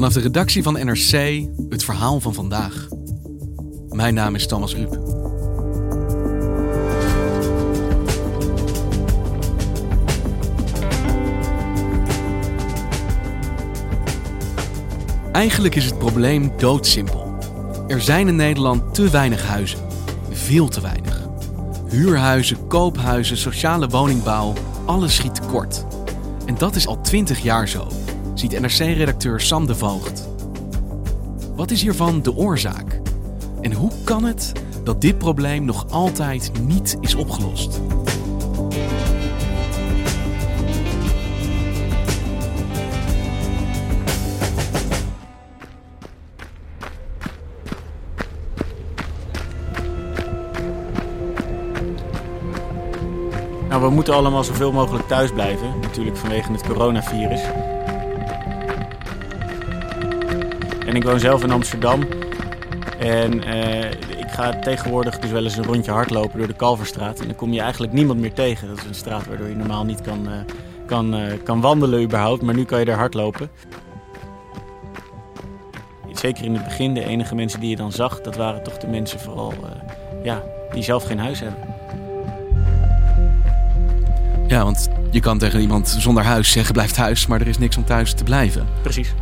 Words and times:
Vanaf 0.00 0.14
de 0.14 0.20
redactie 0.20 0.62
van 0.62 0.72
NRC 0.72 1.44
het 1.68 1.84
verhaal 1.84 2.20
van 2.20 2.34
vandaag. 2.34 2.88
Mijn 3.88 4.14
naam 4.14 4.34
is 4.34 4.46
Thomas 4.46 4.74
Ruip. 4.74 4.98
Eigenlijk 15.32 15.74
is 15.74 15.84
het 15.84 15.98
probleem 15.98 16.52
doodsimpel. 16.56 17.38
Er 17.88 18.00
zijn 18.00 18.28
in 18.28 18.36
Nederland 18.36 18.94
te 18.94 19.10
weinig 19.10 19.46
huizen. 19.46 19.78
Veel 20.30 20.68
te 20.68 20.80
weinig. 20.80 21.28
Huurhuizen, 21.88 22.66
koophuizen, 22.66 23.36
sociale 23.36 23.88
woningbouw, 23.88 24.52
alles 24.84 25.14
schiet 25.14 25.34
tekort. 25.34 25.86
En 26.46 26.54
dat 26.58 26.76
is 26.76 26.86
al 26.86 27.00
twintig 27.00 27.42
jaar 27.42 27.68
zo, 27.68 27.86
ziet 28.34 28.60
NRC-redacteur 28.60 29.40
Sam 29.40 29.66
de 29.66 29.74
Voogd. 29.74 30.28
Wat 31.54 31.70
is 31.70 31.82
hiervan 31.82 32.22
de 32.22 32.36
oorzaak? 32.36 33.00
En 33.60 33.72
hoe 33.72 33.90
kan 34.04 34.24
het 34.24 34.52
dat 34.84 35.00
dit 35.00 35.18
probleem 35.18 35.64
nog 35.64 35.90
altijd 35.90 36.52
niet 36.66 36.96
is 37.00 37.14
opgelost? 37.14 37.80
Nou, 53.68 53.82
we 53.82 53.90
moeten 53.90 54.14
allemaal 54.14 54.44
zoveel 54.44 54.72
mogelijk 54.72 55.06
thuis 55.08 55.32
blijven. 55.32 55.80
Natuurlijk 55.80 56.16
vanwege 56.16 56.52
het 56.52 56.62
coronavirus. 56.62 57.40
En 60.90 60.96
ik 60.96 61.04
woon 61.04 61.20
zelf 61.20 61.42
in 61.42 61.50
Amsterdam. 61.50 62.06
En 62.98 63.44
eh, 63.44 63.90
ik 63.90 64.30
ga 64.30 64.58
tegenwoordig 64.58 65.18
dus 65.18 65.30
wel 65.30 65.44
eens 65.44 65.56
een 65.56 65.64
rondje 65.64 65.90
hardlopen 65.90 66.38
door 66.38 66.46
de 66.46 66.54
Kalverstraat. 66.54 67.20
En 67.20 67.26
dan 67.26 67.36
kom 67.36 67.52
je 67.52 67.60
eigenlijk 67.60 67.92
niemand 67.92 68.20
meer 68.20 68.32
tegen. 68.32 68.68
Dat 68.68 68.76
is 68.76 68.84
een 68.84 68.94
straat 68.94 69.26
waardoor 69.26 69.48
je 69.48 69.56
normaal 69.56 69.84
niet 69.84 70.00
kan, 70.00 70.28
eh, 70.28 70.32
kan, 70.86 71.14
eh, 71.14 71.22
kan 71.44 71.60
wandelen 71.60 72.02
überhaupt. 72.02 72.42
Maar 72.42 72.54
nu 72.54 72.64
kan 72.64 72.80
je 72.80 72.84
er 72.84 72.96
hardlopen. 72.96 73.50
Zeker 76.12 76.44
in 76.44 76.54
het 76.54 76.64
begin, 76.64 76.94
de 76.94 77.04
enige 77.04 77.34
mensen 77.34 77.60
die 77.60 77.70
je 77.70 77.76
dan 77.76 77.92
zag, 77.92 78.20
dat 78.20 78.36
waren 78.36 78.62
toch 78.62 78.76
de 78.76 78.86
mensen 78.86 79.20
vooral 79.20 79.54
ja, 80.22 80.42
die 80.72 80.82
zelf 80.82 81.04
geen 81.04 81.18
huis 81.18 81.40
hebben. 81.40 81.58
Ja, 84.46 84.64
want 84.64 84.88
je 85.10 85.20
kan 85.20 85.38
tegen 85.38 85.60
iemand 85.60 85.88
zonder 85.98 86.24
huis 86.24 86.52
zeggen 86.52 86.72
blijf 86.72 86.90
thuis, 86.90 87.26
maar 87.26 87.40
er 87.40 87.48
is 87.48 87.58
niks 87.58 87.76
om 87.76 87.84
thuis 87.84 88.14
te 88.14 88.24
blijven. 88.24 88.66
Precies. 88.82 89.14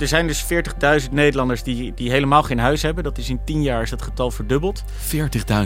Er 0.00 0.08
zijn 0.08 0.26
dus 0.26 0.44
40.000 0.44 1.10
Nederlanders 1.10 1.62
die, 1.62 1.94
die 1.94 2.10
helemaal 2.10 2.42
geen 2.42 2.58
huis 2.58 2.82
hebben. 2.82 3.04
Dat 3.04 3.18
is 3.18 3.28
in 3.28 3.40
10 3.44 3.62
jaar 3.62 3.82
is 3.82 3.90
dat 3.90 4.02
getal 4.02 4.30
verdubbeld. 4.30 4.84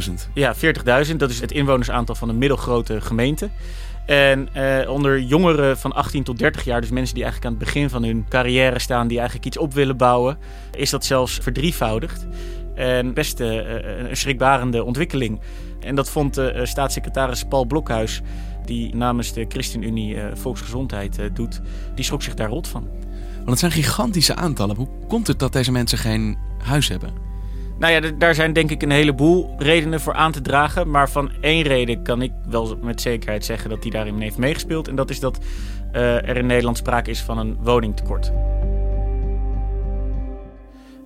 40.000? 0.07 0.13
Ja, 0.33 0.55
40.000. 0.55 1.17
Dat 1.17 1.31
is 1.31 1.41
het 1.41 1.53
inwonersaantal 1.53 2.15
van 2.15 2.29
een 2.29 2.39
middelgrote 2.39 3.01
gemeente. 3.01 3.51
En 4.07 4.49
eh, 4.53 4.91
onder 4.91 5.21
jongeren 5.21 5.79
van 5.79 5.93
18 5.93 6.23
tot 6.23 6.39
30 6.39 6.65
jaar, 6.65 6.81
dus 6.81 6.91
mensen 6.91 7.15
die 7.15 7.25
eigenlijk 7.25 7.55
aan 7.55 7.61
het 7.61 7.73
begin 7.73 7.91
van 7.91 8.05
hun 8.05 8.27
carrière 8.29 8.79
staan, 8.79 9.09
die 9.09 9.17
eigenlijk 9.17 9.47
iets 9.47 9.59
op 9.59 9.75
willen 9.75 9.97
bouwen, 9.97 10.39
is 10.73 10.91
dat 10.91 11.05
zelfs 11.05 11.39
verdrievoudigd. 11.43 12.27
En 12.75 13.15
best 13.15 13.41
uh, 13.41 13.55
een 14.09 14.17
schrikbarende 14.17 14.85
ontwikkeling. 14.85 15.41
En 15.81 15.95
dat 15.95 16.11
vond 16.11 16.39
uh, 16.39 16.65
staatssecretaris 16.65 17.45
Paul 17.45 17.65
Blokhuis, 17.65 18.21
die 18.65 18.95
namens 18.95 19.33
de 19.33 19.45
ChristenUnie 19.49 20.17
Volksgezondheid 20.33 21.19
doet, 21.33 21.61
die 21.95 22.05
schrok 22.05 22.23
zich 22.23 22.35
daar 22.35 22.49
rot 22.49 22.69
van. 22.69 22.89
Want 23.45 23.61
het 23.61 23.73
zijn 23.73 23.85
gigantische 23.85 24.35
aantallen. 24.35 24.77
Hoe 24.77 24.89
komt 25.09 25.27
het 25.27 25.39
dat 25.39 25.53
deze 25.53 25.73
mensen 25.73 25.99
geen 25.99 26.39
huis 26.59 26.89
hebben? 26.89 27.13
Nou 27.79 27.93
ja, 27.93 28.11
daar 28.19 28.35
zijn 28.35 28.53
denk 28.53 28.71
ik 28.71 28.83
een 28.83 28.91
heleboel 28.91 29.55
redenen 29.59 30.01
voor 30.01 30.15
aan 30.15 30.33
te 30.33 30.41
dragen. 30.41 30.91
Maar 30.91 31.11
van 31.11 31.31
één 31.41 31.63
reden 31.63 32.03
kan 32.03 32.23
ik 32.23 32.33
wel 32.49 32.79
met 32.83 33.01
zekerheid 33.01 33.45
zeggen 33.45 33.71
dat 33.71 33.83
die 33.83 33.91
daarin 33.91 34.21
heeft 34.21 34.39
meegespeeld. 34.39 34.89
En 34.89 34.97
dat 34.97 35.11
is 35.11 35.21
dat 35.21 35.39
er 35.93 36.37
in 36.37 36.47
Nederland 36.47 36.77
sprake 36.77 37.11
is 37.11 37.21
van 37.21 37.39
een 37.39 37.57
woningtekort. 37.61 38.33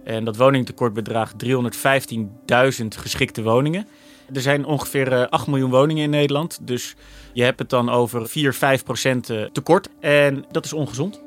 En 0.04 0.24
dat 0.24 0.36
woningtekort 0.36 0.92
bedraagt 0.92 1.34
315.000 1.44 2.86
geschikte 2.88 3.42
woningen. 3.42 3.86
Er 4.32 4.40
zijn 4.40 4.64
ongeveer 4.64 5.28
8 5.28 5.46
miljoen 5.46 5.70
woningen 5.70 6.02
in 6.02 6.10
Nederland. 6.10 6.58
Dus 6.62 6.96
je 7.32 7.42
hebt 7.42 7.58
het 7.58 7.70
dan 7.70 7.90
over 7.90 8.28
4, 8.28 8.54
5 8.54 8.84
procent 8.84 9.32
tekort. 9.52 9.88
En 10.00 10.44
dat 10.50 10.64
is 10.64 10.72
ongezond. 10.72 11.26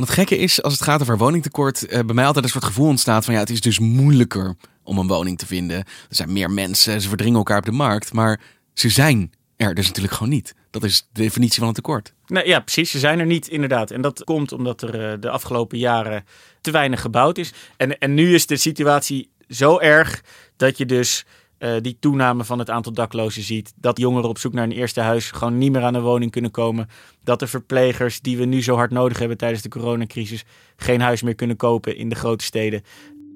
Het 0.00 0.10
gekke 0.10 0.38
is, 0.38 0.62
als 0.62 0.72
het 0.72 0.82
gaat 0.82 1.02
over 1.02 1.18
woningtekort, 1.18 1.86
bij 1.88 2.14
mij 2.14 2.26
altijd 2.26 2.44
een 2.44 2.50
soort 2.50 2.64
gevoel 2.64 2.86
ontstaat 2.86 3.24
van 3.24 3.34
ja, 3.34 3.40
het 3.40 3.50
is 3.50 3.60
dus 3.60 3.78
moeilijker 3.78 4.54
om 4.82 4.98
een 4.98 5.06
woning 5.06 5.38
te 5.38 5.46
vinden. 5.46 5.76
Er 5.76 5.84
zijn 6.08 6.32
meer 6.32 6.50
mensen, 6.50 7.00
ze 7.00 7.08
verdringen 7.08 7.38
elkaar 7.38 7.58
op 7.58 7.64
de 7.64 7.72
markt, 7.72 8.12
maar 8.12 8.40
ze 8.74 8.88
zijn 8.88 9.32
er 9.56 9.74
dus 9.74 9.86
natuurlijk 9.86 10.14
gewoon 10.14 10.32
niet. 10.32 10.54
Dat 10.70 10.84
is 10.84 11.08
de 11.12 11.22
definitie 11.22 11.58
van 11.58 11.68
een 11.68 11.74
tekort. 11.74 12.14
Nou, 12.26 12.46
ja, 12.46 12.60
precies. 12.60 12.90
Ze 12.90 12.98
zijn 12.98 13.18
er 13.18 13.26
niet, 13.26 13.48
inderdaad. 13.48 13.90
En 13.90 14.00
dat 14.00 14.24
komt 14.24 14.52
omdat 14.52 14.82
er 14.82 15.20
de 15.20 15.30
afgelopen 15.30 15.78
jaren 15.78 16.24
te 16.60 16.70
weinig 16.70 17.00
gebouwd 17.00 17.38
is. 17.38 17.52
En, 17.76 17.98
en 17.98 18.14
nu 18.14 18.34
is 18.34 18.46
de 18.46 18.56
situatie 18.56 19.30
zo 19.48 19.78
erg 19.78 20.22
dat 20.56 20.78
je 20.78 20.86
dus 20.86 21.24
uh, 21.60 21.72
die 21.80 21.96
toename 22.00 22.44
van 22.44 22.58
het 22.58 22.70
aantal 22.70 22.92
daklozen 22.92 23.42
ziet. 23.42 23.72
Dat 23.76 23.98
jongeren 23.98 24.28
op 24.28 24.38
zoek 24.38 24.52
naar 24.52 24.64
een 24.64 24.72
eerste 24.72 25.00
huis 25.00 25.30
gewoon 25.30 25.58
niet 25.58 25.72
meer 25.72 25.82
aan 25.82 25.94
een 25.94 26.02
woning 26.02 26.30
kunnen 26.30 26.50
komen. 26.50 26.88
Dat 27.24 27.38
de 27.38 27.46
verplegers 27.46 28.20
die 28.20 28.38
we 28.38 28.44
nu 28.44 28.62
zo 28.62 28.74
hard 28.74 28.90
nodig 28.90 29.18
hebben 29.18 29.36
tijdens 29.36 29.62
de 29.62 29.68
coronacrisis 29.68 30.44
geen 30.76 31.00
huis 31.00 31.22
meer 31.22 31.34
kunnen 31.34 31.56
kopen 31.56 31.96
in 31.96 32.08
de 32.08 32.14
grote 32.14 32.44
steden. 32.44 32.82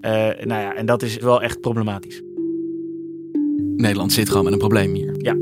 Uh, 0.00 0.10
nou 0.20 0.60
ja, 0.60 0.74
en 0.74 0.86
dat 0.86 1.02
is 1.02 1.16
wel 1.16 1.42
echt 1.42 1.60
problematisch. 1.60 2.22
Nederland 3.76 4.12
zit 4.12 4.28
gewoon 4.28 4.44
met 4.44 4.52
een 4.52 4.58
probleem 4.58 4.94
hier. 4.94 5.14
Ja. 5.18 5.36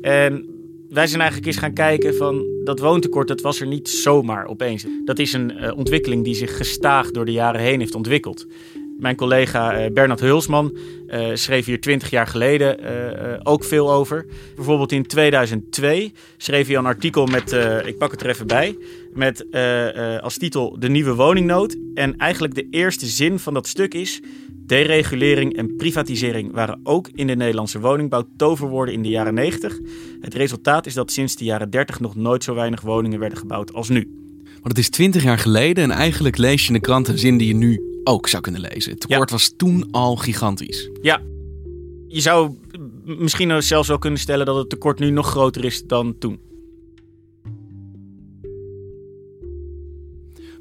En 0.00 0.55
wij 0.96 1.06
zijn 1.06 1.20
eigenlijk 1.20 1.50
eens 1.50 1.60
gaan 1.60 1.72
kijken 1.72 2.16
van 2.16 2.46
dat 2.64 2.78
woontekort, 2.78 3.28
dat 3.28 3.40
was 3.40 3.60
er 3.60 3.66
niet 3.66 3.88
zomaar 3.88 4.46
opeens. 4.46 4.86
Dat 5.04 5.18
is 5.18 5.32
een 5.32 5.52
uh, 5.52 5.76
ontwikkeling 5.76 6.24
die 6.24 6.34
zich 6.34 6.56
gestaag 6.56 7.10
door 7.10 7.24
de 7.24 7.32
jaren 7.32 7.60
heen 7.60 7.80
heeft 7.80 7.94
ontwikkeld. 7.94 8.46
Mijn 8.98 9.16
collega 9.16 9.84
uh, 9.84 9.92
Bernard 9.92 10.20
Hulsman 10.20 10.76
uh, 11.08 11.28
schreef 11.34 11.66
hier 11.66 11.80
twintig 11.80 12.10
jaar 12.10 12.26
geleden 12.26 12.78
ook 13.46 13.64
veel 13.64 13.92
over. 13.92 14.26
Bijvoorbeeld 14.54 14.92
in 14.92 15.06
2002 15.06 16.12
schreef 16.36 16.66
hij 16.66 16.76
een 16.76 16.86
artikel 16.86 17.26
met, 17.26 17.52
ik 17.86 17.98
pak 17.98 18.10
het 18.10 18.20
er 18.20 18.28
even 18.28 18.46
bij, 18.46 18.76
met 19.12 19.46
als 20.20 20.36
titel 20.36 20.76
De 20.78 20.88
Nieuwe 20.88 21.14
Woningnood. 21.14 21.76
En 21.94 22.16
eigenlijk 22.16 22.54
de 22.54 22.66
eerste 22.70 23.06
zin 23.06 23.38
van 23.38 23.54
dat 23.54 23.66
stuk 23.66 23.94
is... 23.94 24.20
Deregulering 24.66 25.56
en 25.56 25.76
privatisering 25.76 26.52
waren 26.52 26.80
ook 26.82 27.08
in 27.14 27.26
de 27.26 27.36
Nederlandse 27.36 27.80
woningbouw 27.80 28.28
toverwoorden 28.36 28.94
in 28.94 29.02
de 29.02 29.08
jaren 29.08 29.34
90. 29.34 29.78
Het 30.20 30.34
resultaat 30.34 30.86
is 30.86 30.94
dat 30.94 31.10
sinds 31.10 31.36
de 31.36 31.44
jaren 31.44 31.70
30 31.70 32.00
nog 32.00 32.16
nooit 32.16 32.44
zo 32.44 32.54
weinig 32.54 32.80
woningen 32.80 33.18
werden 33.18 33.38
gebouwd 33.38 33.72
als 33.72 33.88
nu. 33.88 34.10
Want 34.44 34.68
het 34.68 34.78
is 34.78 34.88
20 34.88 35.22
jaar 35.22 35.38
geleden 35.38 35.84
en 35.84 35.90
eigenlijk 35.90 36.36
lees 36.36 36.62
je 36.62 36.68
in 36.68 36.74
de 36.74 36.80
krant 36.80 37.08
een 37.08 37.18
zin 37.18 37.36
die 37.38 37.48
je 37.48 37.54
nu 37.54 38.00
ook 38.04 38.28
zou 38.28 38.42
kunnen 38.42 38.60
lezen. 38.60 38.90
Het 38.92 39.00
tekort 39.00 39.30
was 39.30 39.54
toen 39.56 39.88
al 39.90 40.16
gigantisch. 40.16 40.90
Ja, 41.02 41.22
je 42.08 42.20
zou 42.20 42.50
misschien 43.04 43.62
zelfs 43.62 43.88
wel 43.88 43.98
kunnen 43.98 44.20
stellen 44.20 44.46
dat 44.46 44.56
het 44.56 44.68
tekort 44.70 44.98
nu 44.98 45.10
nog 45.10 45.26
groter 45.26 45.64
is 45.64 45.82
dan 45.82 46.18
toen. 46.18 46.38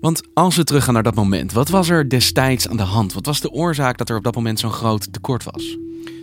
Want 0.06 0.22
als 0.34 0.56
we 0.56 0.64
teruggaan 0.64 0.94
naar 0.94 1.04
dat 1.04 1.16
moment, 1.16 1.52
wat 1.52 1.70
was 1.70 1.90
er 1.90 2.10
destijds 2.10 2.68
aan 2.68 2.78
de 2.78 2.84
hand? 2.84 3.14
Wat 3.14 3.26
was 3.26 3.42
de 3.42 3.52
oorzaak 3.52 3.98
dat 3.98 4.10
er 4.10 4.18
op 4.18 4.24
dat 4.24 4.36
moment 4.36 4.60
zo'n 4.60 4.72
groot 4.72 5.14
tekort 5.14 5.44
was? 5.44 5.78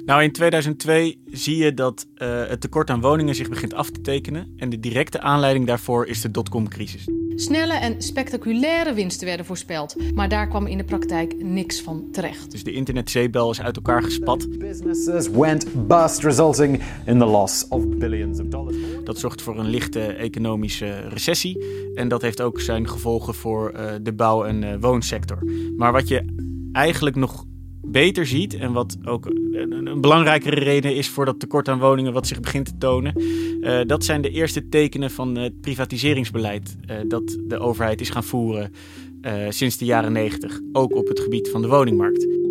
Nou, 0.04 0.22
in 0.22 0.32
2002 0.32 1.18
zie 1.30 1.56
je 1.56 1.74
dat 1.74 2.06
uh, 2.16 2.46
het 2.46 2.60
tekort 2.60 2.90
aan 2.90 3.00
woningen 3.00 3.34
zich 3.34 3.48
begint 3.48 3.74
af 3.74 3.90
te 3.90 4.00
tekenen. 4.00 4.52
En 4.56 4.70
de 4.70 4.80
directe 4.80 5.20
aanleiding 5.20 5.66
daarvoor 5.66 6.06
is 6.06 6.20
de 6.20 6.30
dotcom-crisis. 6.30 7.08
Snelle 7.34 7.74
en 7.74 8.02
spectaculaire 8.02 8.94
winsten 8.94 9.26
werden 9.26 9.46
voorspeld, 9.46 9.96
maar 10.14 10.28
daar 10.28 10.48
kwam 10.48 10.66
in 10.66 10.78
de 10.78 10.84
praktijk 10.84 11.34
niks 11.42 11.80
van 11.80 12.08
terecht. 12.12 12.50
Dus 12.50 12.64
de 12.64 12.72
internetzeebel 12.72 13.50
is 13.50 13.60
uit 13.60 13.76
elkaar 13.76 14.02
gespat. 14.02 14.58
Businesses 14.58 15.28
went 15.28 15.86
bust, 15.86 16.22
resulting 16.22 16.82
in 17.06 17.18
the 17.18 17.24
loss 17.24 17.68
of 17.68 17.88
billions 17.88 18.40
of 18.40 18.46
dollars. 18.46 18.76
Dat 19.04 19.18
zorgt 19.18 19.42
voor 19.42 19.58
een 19.58 19.68
lichte 19.68 20.00
economische 20.06 21.00
recessie. 21.08 21.64
En 21.94 22.08
dat 22.08 22.22
heeft 22.22 22.40
ook 22.40 22.60
zijn 22.60 22.88
gevolgen 22.88 23.34
voor 23.34 23.72
uh, 23.72 23.90
de 24.02 24.12
bouw- 24.12 24.44
en 24.44 24.62
uh, 24.62 24.74
woonsector. 24.80 25.38
Maar 25.76 25.92
wat 25.92 26.08
je 26.08 26.24
eigenlijk 26.72 27.16
nog 27.16 27.44
beter 27.92 28.26
ziet 28.26 28.54
en 28.54 28.72
wat 28.72 28.96
ook 29.04 29.26
een, 29.26 30.00
belangrijkere 30.00 30.60
reden 30.60 30.96
is 30.96 31.08
voor 31.08 31.24
dat 31.24 31.40
tekort 31.40 31.68
aan 31.68 31.78
woningen 31.78 32.12
wat 32.12 32.26
zich 32.26 32.40
begint 32.40 32.66
te 32.66 32.78
tonen, 32.78 33.14
uh, 33.20 33.80
dat 33.86 34.04
zijn 34.04 34.22
de 34.22 34.30
eerste 34.30 34.68
tekenen 34.68 35.10
van 35.10 35.36
het 35.36 35.60
privatiseringsbeleid 35.60 36.76
uh, 36.90 36.96
dat 37.08 37.38
de 37.48 37.58
overheid 37.58 38.00
is 38.00 38.10
gaan 38.10 38.24
voeren 38.24 38.72
uh, 39.22 39.32
sinds 39.48 39.76
de 39.76 39.84
jaren 39.84 40.12
90, 40.12 40.60
ook 40.72 40.94
op 40.94 41.08
het 41.08 41.20
gebied 41.20 41.50
van 41.50 41.62
de 41.62 41.68
woningmarkt. 41.68 42.41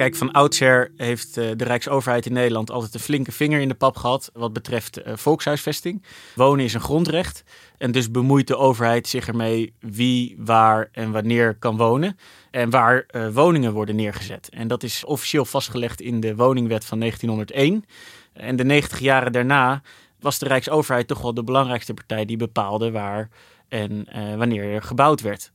Kijk, 0.00 0.16
van 0.16 0.32
oudsher 0.32 0.92
heeft 0.96 1.34
de 1.34 1.64
Rijksoverheid 1.64 2.26
in 2.26 2.32
Nederland 2.32 2.70
altijd 2.70 2.94
een 2.94 3.00
flinke 3.00 3.32
vinger 3.32 3.60
in 3.60 3.68
de 3.68 3.74
pap 3.74 3.96
gehad 3.96 4.30
wat 4.32 4.52
betreft 4.52 5.00
volkshuisvesting. 5.04 6.02
Wonen 6.34 6.64
is 6.64 6.74
een 6.74 6.80
grondrecht. 6.80 7.44
En 7.78 7.92
dus 7.92 8.10
bemoeit 8.10 8.46
de 8.46 8.56
overheid 8.56 9.08
zich 9.08 9.28
ermee 9.28 9.74
wie, 9.80 10.36
waar 10.38 10.88
en 10.92 11.10
wanneer 11.12 11.54
kan 11.54 11.76
wonen. 11.76 12.18
En 12.50 12.70
waar 12.70 13.06
uh, 13.10 13.28
woningen 13.28 13.72
worden 13.72 13.96
neergezet. 13.96 14.48
En 14.48 14.68
dat 14.68 14.82
is 14.82 15.04
officieel 15.04 15.44
vastgelegd 15.44 16.00
in 16.00 16.20
de 16.20 16.36
woningwet 16.36 16.84
van 16.84 16.98
1901. 16.98 17.84
En 18.32 18.56
de 18.56 18.64
90 18.64 18.98
jaren 18.98 19.32
daarna 19.32 19.82
was 20.20 20.38
de 20.38 20.48
Rijksoverheid 20.48 21.06
toch 21.08 21.22
wel 21.22 21.34
de 21.34 21.44
belangrijkste 21.44 21.94
partij 21.94 22.24
die 22.24 22.36
bepaalde 22.36 22.90
waar 22.90 23.28
en 23.68 24.06
wanneer 24.36 24.64
er 24.64 24.82
gebouwd 24.82 25.20
werd. 25.20 25.52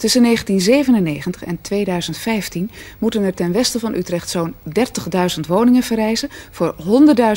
Tussen 0.00 0.22
1997 0.22 1.44
en 1.44 1.60
2015 1.60 2.70
moeten 2.98 3.22
er 3.22 3.34
ten 3.34 3.52
westen 3.52 3.80
van 3.80 3.94
Utrecht 3.94 4.30
zo'n 4.30 4.54
30.000 4.64 5.40
woningen 5.48 5.82
verrijzen 5.82 6.28
voor 6.50 6.74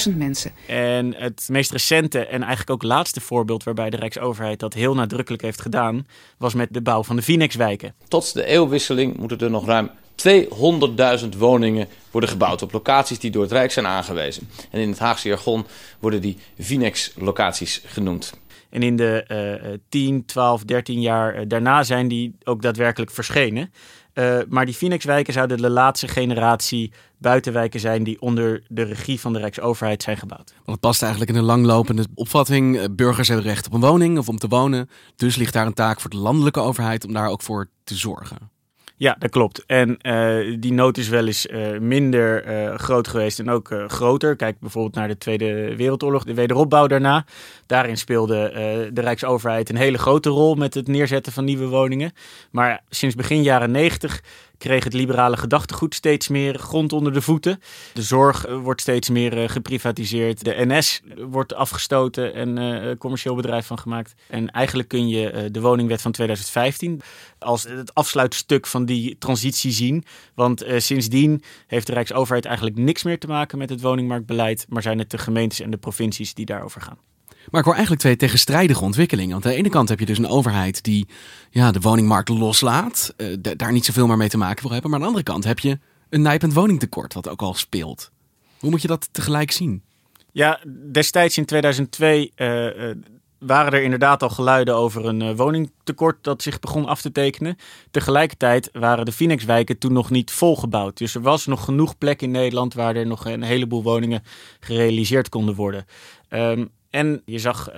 100.000 0.08 0.18
mensen. 0.18 0.52
En 0.68 1.16
het 1.18 1.48
meest 1.50 1.72
recente 1.72 2.20
en 2.20 2.42
eigenlijk 2.42 2.70
ook 2.70 2.84
laatste 2.84 3.22
voorbeeld 3.22 3.64
waarbij 3.64 3.90
de 3.90 3.98
Rijksoverheid 3.98 4.60
dat 4.60 4.74
heel 4.74 4.94
nadrukkelijk 4.94 5.44
heeft 5.44 5.62
gedaan, 5.62 6.08
was 6.38 6.54
met 6.54 6.68
de 6.72 6.82
bouw 6.82 7.04
van 7.04 7.16
de 7.16 7.22
Vinex-wijken. 7.22 7.94
Tot 8.08 8.34
de 8.34 8.46
eeuwwisseling 8.46 9.18
moeten 9.18 9.40
er 9.40 9.50
nog 9.50 9.66
ruim 9.66 9.90
200.000 11.24 11.38
woningen 11.38 11.88
worden 12.12 12.30
gebouwd 12.30 12.62
op 12.62 12.72
locaties 12.72 13.20
die 13.20 13.32
door 13.32 13.42
het 13.44 13.52
Rijk 13.52 13.72
zijn 13.72 13.88
aangewezen. 13.88 14.50
En 14.70 14.82
in 14.82 14.90
het 14.90 15.00
Haagse 15.00 15.28
jargon 15.28 15.66
worden 16.00 16.22
die 16.22 16.38
Vinex-locaties 16.60 17.82
genoemd. 17.86 18.34
En 18.74 18.84
in 18.84 18.96
de 18.96 19.26
uh, 19.64 19.74
10, 19.90 20.26
12, 20.26 20.64
13 20.64 21.02
jaar 21.02 21.36
uh, 21.36 21.42
daarna 21.48 21.84
zijn 21.84 22.08
die 22.08 22.36
ook 22.44 22.62
daadwerkelijk 22.62 23.12
verschenen. 23.12 23.74
Uh, 24.14 24.38
maar 24.50 24.66
die 24.66 24.76
Phoenixwijken 24.76 25.34
zouden 25.34 25.58
de 25.58 25.70
laatste 25.70 26.08
generatie 26.08 26.92
buitenwijken 27.18 27.80
zijn 27.80 28.04
die 28.04 28.22
onder 28.22 28.64
de 28.68 28.84
regie 28.84 29.20
van 29.20 29.34
de 29.34 29.40
Rijksoverheid 29.40 30.04
zijn 30.04 30.18
gebouwd. 30.18 30.52
Want 30.54 30.66
het 30.66 30.80
past 30.80 31.02
eigenlijk 31.02 31.32
in 31.32 31.38
een 31.38 31.44
langlopende 31.44 32.06
opvatting. 32.16 32.78
Eh, 32.78 32.86
burgers 32.92 33.28
hebben 33.28 33.46
recht 33.46 33.66
op 33.66 33.74
een 33.74 33.80
woning 33.80 34.18
of 34.18 34.30
om 34.30 34.38
te 34.38 34.48
wonen. 34.48 34.90
Dus 35.16 35.36
ligt 35.36 35.54
daar 35.54 35.66
een 35.66 35.74
taak 35.74 36.02
voor 36.02 36.10
de 36.10 36.18
landelijke 36.18 36.60
overheid 36.60 37.06
om 37.06 37.14
daar 37.14 37.30
ook 37.30 37.42
voor 37.42 37.70
te 37.84 37.96
zorgen. 37.96 38.52
Ja, 38.96 39.16
dat 39.20 39.30
klopt. 39.30 39.66
En 39.66 39.98
uh, 40.02 40.58
die 40.60 40.74
nood 40.74 40.98
is 40.98 41.10
wel 41.10 41.26
eens 41.26 41.46
uh, 41.48 41.80
minder 41.80 42.48
uh, 42.48 42.76
groot 42.76 43.08
geweest 43.08 43.40
en 43.40 43.50
ook 43.50 43.84
groter. 43.88 44.36
Kijk 44.36 44.60
bijvoorbeeld 44.60 44.96
naar 44.96 45.08
de 45.08 45.18
Tweede 45.18 45.76
Wereldoorlog, 45.76 46.24
de 46.24 46.34
wederopbouw 46.34 46.88
daarna. 46.88 47.26
Daarin 47.66 47.98
speelde 47.98 48.52
de 48.94 49.02
Rijksoverheid 49.02 49.70
een 49.70 49.76
hele 49.76 49.98
grote 49.98 50.30
rol 50.30 50.56
met 50.56 50.74
het 50.74 50.88
neerzetten 50.88 51.34
van 51.34 51.46
nieuwe 51.46 51.68
woningen. 51.68 52.14
Maar 52.52 52.82
sinds 52.90 53.16
begin 53.16 53.44
jaren 53.44 53.72
90 53.72 54.22
kreeg 54.64 54.84
het 54.84 54.94
liberale 54.94 55.38
gedachtegoed 55.38 55.96
steeds 55.96 56.28
meer 56.28 56.60
grond 56.60 56.94
onder 56.94 57.14
de 57.14 57.22
voeten. 57.22 57.60
De 57.94 58.02
zorg 58.02 58.46
wordt 58.62 58.82
steeds 58.82 59.10
meer 59.10 59.50
geprivatiseerd. 59.50 60.44
De 60.44 60.66
NS 60.66 61.02
wordt 61.18 61.54
afgestoten 61.54 62.34
en 62.34 62.58
uh, 62.58 62.96
commercieel 62.98 63.36
bedrijf 63.36 63.66
van 63.66 63.80
gemaakt. 63.80 64.14
En 64.30 64.52
eigenlijk 64.52 64.90
kun 64.90 65.08
je 65.08 65.50
de 65.52 65.62
woningwet 65.62 66.02
van 66.02 66.12
2015 66.12 67.02
als 67.40 67.64
het 67.64 67.94
afsluitstuk 67.94 68.68
van 68.68 68.86
die 68.86 69.18
transitie 69.18 69.72
zien. 69.72 70.04
Want 70.36 70.66
sindsdien 70.78 71.44
heeft 71.68 71.88
de 71.88 71.94
Rijksoverheid 71.94 72.46
eigenlijk 72.46 72.78
niks 72.78 73.04
meer 73.04 73.20
te 73.20 73.28
maken 73.28 73.58
met 73.58 73.70
het 73.70 73.82
woningmarktbeleid. 73.82 74.66
Maar 74.70 74.82
zijn 74.82 75.00
het 75.00 75.10
de 75.10 75.18
gemeentes 75.18 75.60
en 75.60 75.72
de 75.72 75.78
provincies 75.78 76.34
die 76.34 76.46
daarover 76.46 76.82
gaan. 76.82 77.13
Maar 77.50 77.60
ik 77.60 77.66
hoor 77.66 77.74
eigenlijk 77.74 78.02
twee 78.02 78.16
tegenstrijdige 78.16 78.84
ontwikkelingen. 78.84 79.32
Want 79.32 79.46
aan 79.46 79.52
de 79.52 79.58
ene 79.58 79.70
kant 79.70 79.90
heb 79.90 80.00
je 80.00 80.06
dus 80.06 80.18
een 80.18 80.28
overheid 80.28 80.84
die 80.84 81.08
ja, 81.50 81.72
de 81.72 81.80
woningmarkt 81.80 82.30
loslaat, 82.30 83.14
uh, 83.18 83.38
daar 83.58 83.72
niet 83.72 83.86
zoveel 83.86 84.08
meer 84.08 84.18
mee 84.18 84.30
te 84.30 84.38
maken 84.38 84.64
wil 84.64 84.72
hebben. 84.72 84.90
Maar 84.90 85.00
aan 85.00 85.06
de 85.06 85.12
andere 85.12 85.32
kant 85.32 85.44
heb 85.44 85.60
je 85.60 85.80
een 86.10 86.22
nijpend 86.22 86.54
woningtekort, 86.54 87.14
wat 87.14 87.30
ook 87.30 87.42
al 87.42 87.54
speelt. 87.54 88.12
Hoe 88.60 88.70
moet 88.70 88.82
je 88.82 88.88
dat 88.88 89.10
tegelijk 89.12 89.52
zien? 89.52 89.84
Ja, 90.32 90.60
destijds 90.92 91.38
in 91.38 91.46
2002 91.46 92.32
uh, 92.36 92.66
uh, 92.66 92.96
waren 93.40 93.72
er 93.74 93.84
inderdaad 93.84 94.24
al 94.24 94.30
geluiden 94.30 94.76
over 94.76 95.06
een 95.06 95.36
woningtekort 95.36 96.24
dat 96.24 96.42
zich 96.42 96.60
begon 96.60 96.86
af 96.86 97.02
te 97.02 97.12
tekenen. 97.12 97.58
Tegelijkertijd 97.92 98.70
waren 98.74 99.06
de 99.06 99.12
Phoenixwijken 99.12 99.78
toen 99.78 99.94
nog 99.94 100.10
niet 100.10 100.32
volgebouwd. 100.32 100.98
Dus 100.98 101.16
er 101.16 101.22
was 101.22 101.46
nog 101.46 101.64
genoeg 101.64 101.98
plek 101.98 102.22
in 102.22 102.32
Nederland 102.32 102.74
waar 102.74 102.96
er 102.96 103.08
nog 103.08 103.26
een 103.26 103.44
heleboel 103.44 103.84
woningen 103.84 104.24
gerealiseerd 104.60 105.30
konden 105.30 105.56
worden. 105.56 105.86
Um, 106.30 106.70
en 106.94 107.22
je 107.26 107.40
zag 107.40 107.70
uh, 107.70 107.76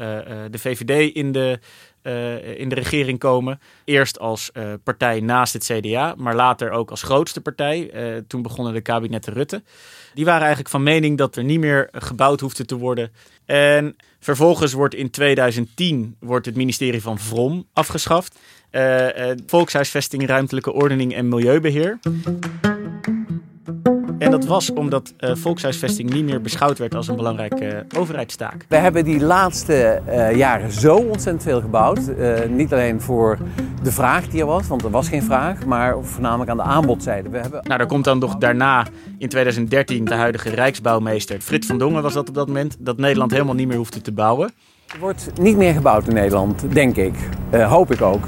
de 0.51 0.59
VVD 0.59 1.15
in 1.15 1.31
de, 1.31 1.59
uh, 2.03 2.59
in 2.59 2.69
de 2.69 2.75
regering 2.75 3.19
komen. 3.19 3.59
Eerst 3.83 4.19
als 4.19 4.51
partij 4.83 5.19
naast 5.19 5.53
het 5.53 5.63
CDA, 5.63 6.13
maar 6.17 6.35
later 6.35 6.71
ook 6.71 6.89
als 6.89 7.01
grootste 7.01 7.41
partij. 7.41 7.91
toen 8.27 8.41
begonnen 8.41 8.73
de 8.73 8.81
kabinetten 8.81 9.33
Rutte. 9.33 9.63
Die 10.13 10.25
waren 10.25 10.41
eigenlijk 10.41 10.69
van 10.69 10.83
mening 10.83 11.17
dat 11.17 11.35
er 11.35 11.43
niet 11.43 11.59
meer 11.59 11.89
gebouwd 11.91 12.39
hoefde 12.39 12.65
te 12.65 12.77
worden. 12.77 13.11
En 13.45 13.95
vervolgens 14.19 14.73
wordt 14.73 14.95
in 14.95 15.09
2010 15.09 16.15
wordt 16.19 16.45
het 16.45 16.55
ministerie 16.55 17.01
van 17.01 17.19
Vrom 17.19 17.67
afgeschaft. 17.73 18.39
Volkshuisvesting, 19.47 20.27
Ruimtelijke 20.27 20.73
Ordening 20.73 21.13
en 21.13 21.29
Milieubeheer. 21.29 21.99
En 24.17 24.31
dat 24.31 24.45
was 24.45 24.73
omdat 24.73 25.13
uh, 25.19 25.35
volkshuisvesting 25.35 26.13
niet 26.13 26.25
meer 26.25 26.41
beschouwd 26.41 26.77
werd 26.77 26.95
als 26.95 27.07
een 27.07 27.15
belangrijke 27.15 27.85
uh, 27.93 27.99
overheidstaak. 27.99 28.65
We 28.69 28.75
hebben 28.75 29.03
die 29.03 29.19
laatste 29.19 30.01
uh, 30.07 30.35
jaren 30.35 30.71
zo 30.71 30.95
ontzettend 30.95 31.43
veel 31.43 31.61
gebouwd. 31.61 31.99
niet 32.49 32.73
alleen 32.73 33.01
voor 33.01 33.37
de 33.83 33.91
vraag 33.91 34.27
die 34.27 34.39
er 34.39 34.45
was, 34.45 34.67
want 34.67 34.83
er 34.83 34.89
was 34.89 35.07
geen 35.07 35.23
vraag, 35.23 35.65
maar 35.65 36.03
voornamelijk 36.03 36.49
aan 36.49 36.57
de 36.57 36.63
aanbodzijde. 36.63 37.29
We 37.29 37.37
hebben... 37.37 37.61
Nou, 37.67 37.79
er 37.79 37.87
komt 37.87 38.03
dan 38.03 38.19
nog 38.19 38.35
daarna 38.35 38.85
in 39.17 39.29
2013 39.29 40.05
de 40.05 40.13
huidige 40.13 40.49
Rijksbouwmeester 40.49 41.39
Frits 41.39 41.67
van 41.67 41.77
Dongen 41.77 42.01
was 42.01 42.13
dat 42.13 42.29
op 42.29 42.35
dat 42.35 42.47
moment, 42.47 42.77
dat 42.79 42.97
Nederland 42.97 43.31
helemaal 43.31 43.55
niet 43.55 43.67
meer 43.67 43.77
hoefde 43.77 44.01
te 44.01 44.11
bouwen. 44.11 44.51
Er 44.93 44.99
wordt 44.99 45.31
niet 45.41 45.57
meer 45.57 45.73
gebouwd 45.73 46.07
in 46.07 46.13
Nederland, 46.13 46.73
denk 46.73 46.95
ik. 46.95 47.13
hoop 47.51 47.91
ik 47.91 48.01
ook. 48.01 48.27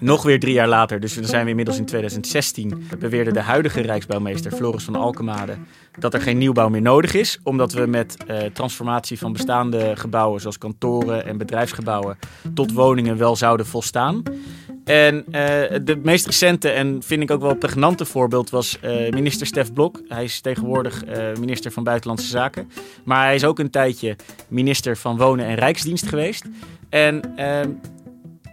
Nog 0.00 0.22
weer 0.22 0.40
drie 0.40 0.52
jaar 0.52 0.68
later, 0.68 1.00
dus 1.00 1.14
dan 1.14 1.24
zijn 1.24 1.44
we 1.44 1.50
inmiddels 1.50 1.78
in 1.78 1.84
2016, 1.84 2.88
beweerde 2.98 3.32
de 3.32 3.40
huidige 3.40 3.80
Rijksbouwmeester 3.80 4.52
Floris 4.52 4.84
van 4.84 4.94
Alkemade 4.94 5.56
dat 5.98 6.14
er 6.14 6.20
geen 6.20 6.38
nieuwbouw 6.38 6.68
meer 6.68 6.82
nodig 6.82 7.14
is, 7.14 7.38
omdat 7.42 7.72
we 7.72 7.86
met 7.86 8.16
uh, 8.30 8.38
transformatie 8.52 9.18
van 9.18 9.32
bestaande 9.32 9.96
gebouwen, 9.96 10.40
zoals 10.40 10.58
kantoren 10.58 11.26
en 11.26 11.38
bedrijfsgebouwen, 11.38 12.18
tot 12.54 12.72
woningen 12.72 13.16
wel 13.16 13.36
zouden 13.36 13.66
volstaan. 13.66 14.22
En 14.84 15.14
uh, 15.16 15.32
de 15.84 16.00
meest 16.02 16.26
recente 16.26 16.68
en 16.68 17.02
vind 17.02 17.22
ik 17.22 17.30
ook 17.30 17.40
wel 17.40 17.54
pregnante 17.54 18.04
voorbeeld 18.04 18.50
was 18.50 18.78
uh, 18.84 19.10
minister 19.10 19.46
Stef 19.46 19.72
Blok. 19.72 20.00
Hij 20.08 20.24
is 20.24 20.40
tegenwoordig 20.40 21.04
minister 21.38 21.72
van 21.72 21.84
Buitenlandse 21.84 22.28
Zaken. 22.28 22.70
Maar 23.04 23.24
hij 23.24 23.34
is 23.34 23.44
ook 23.44 23.58
een 23.58 23.70
tijdje 23.70 24.16
minister 24.48 24.96
van 24.96 25.16
Wonen 25.16 25.46
en 25.46 25.54
Rijksdienst 25.54 26.06
geweest. 26.06 26.44
En 26.88 27.36
ehm, 27.36 27.70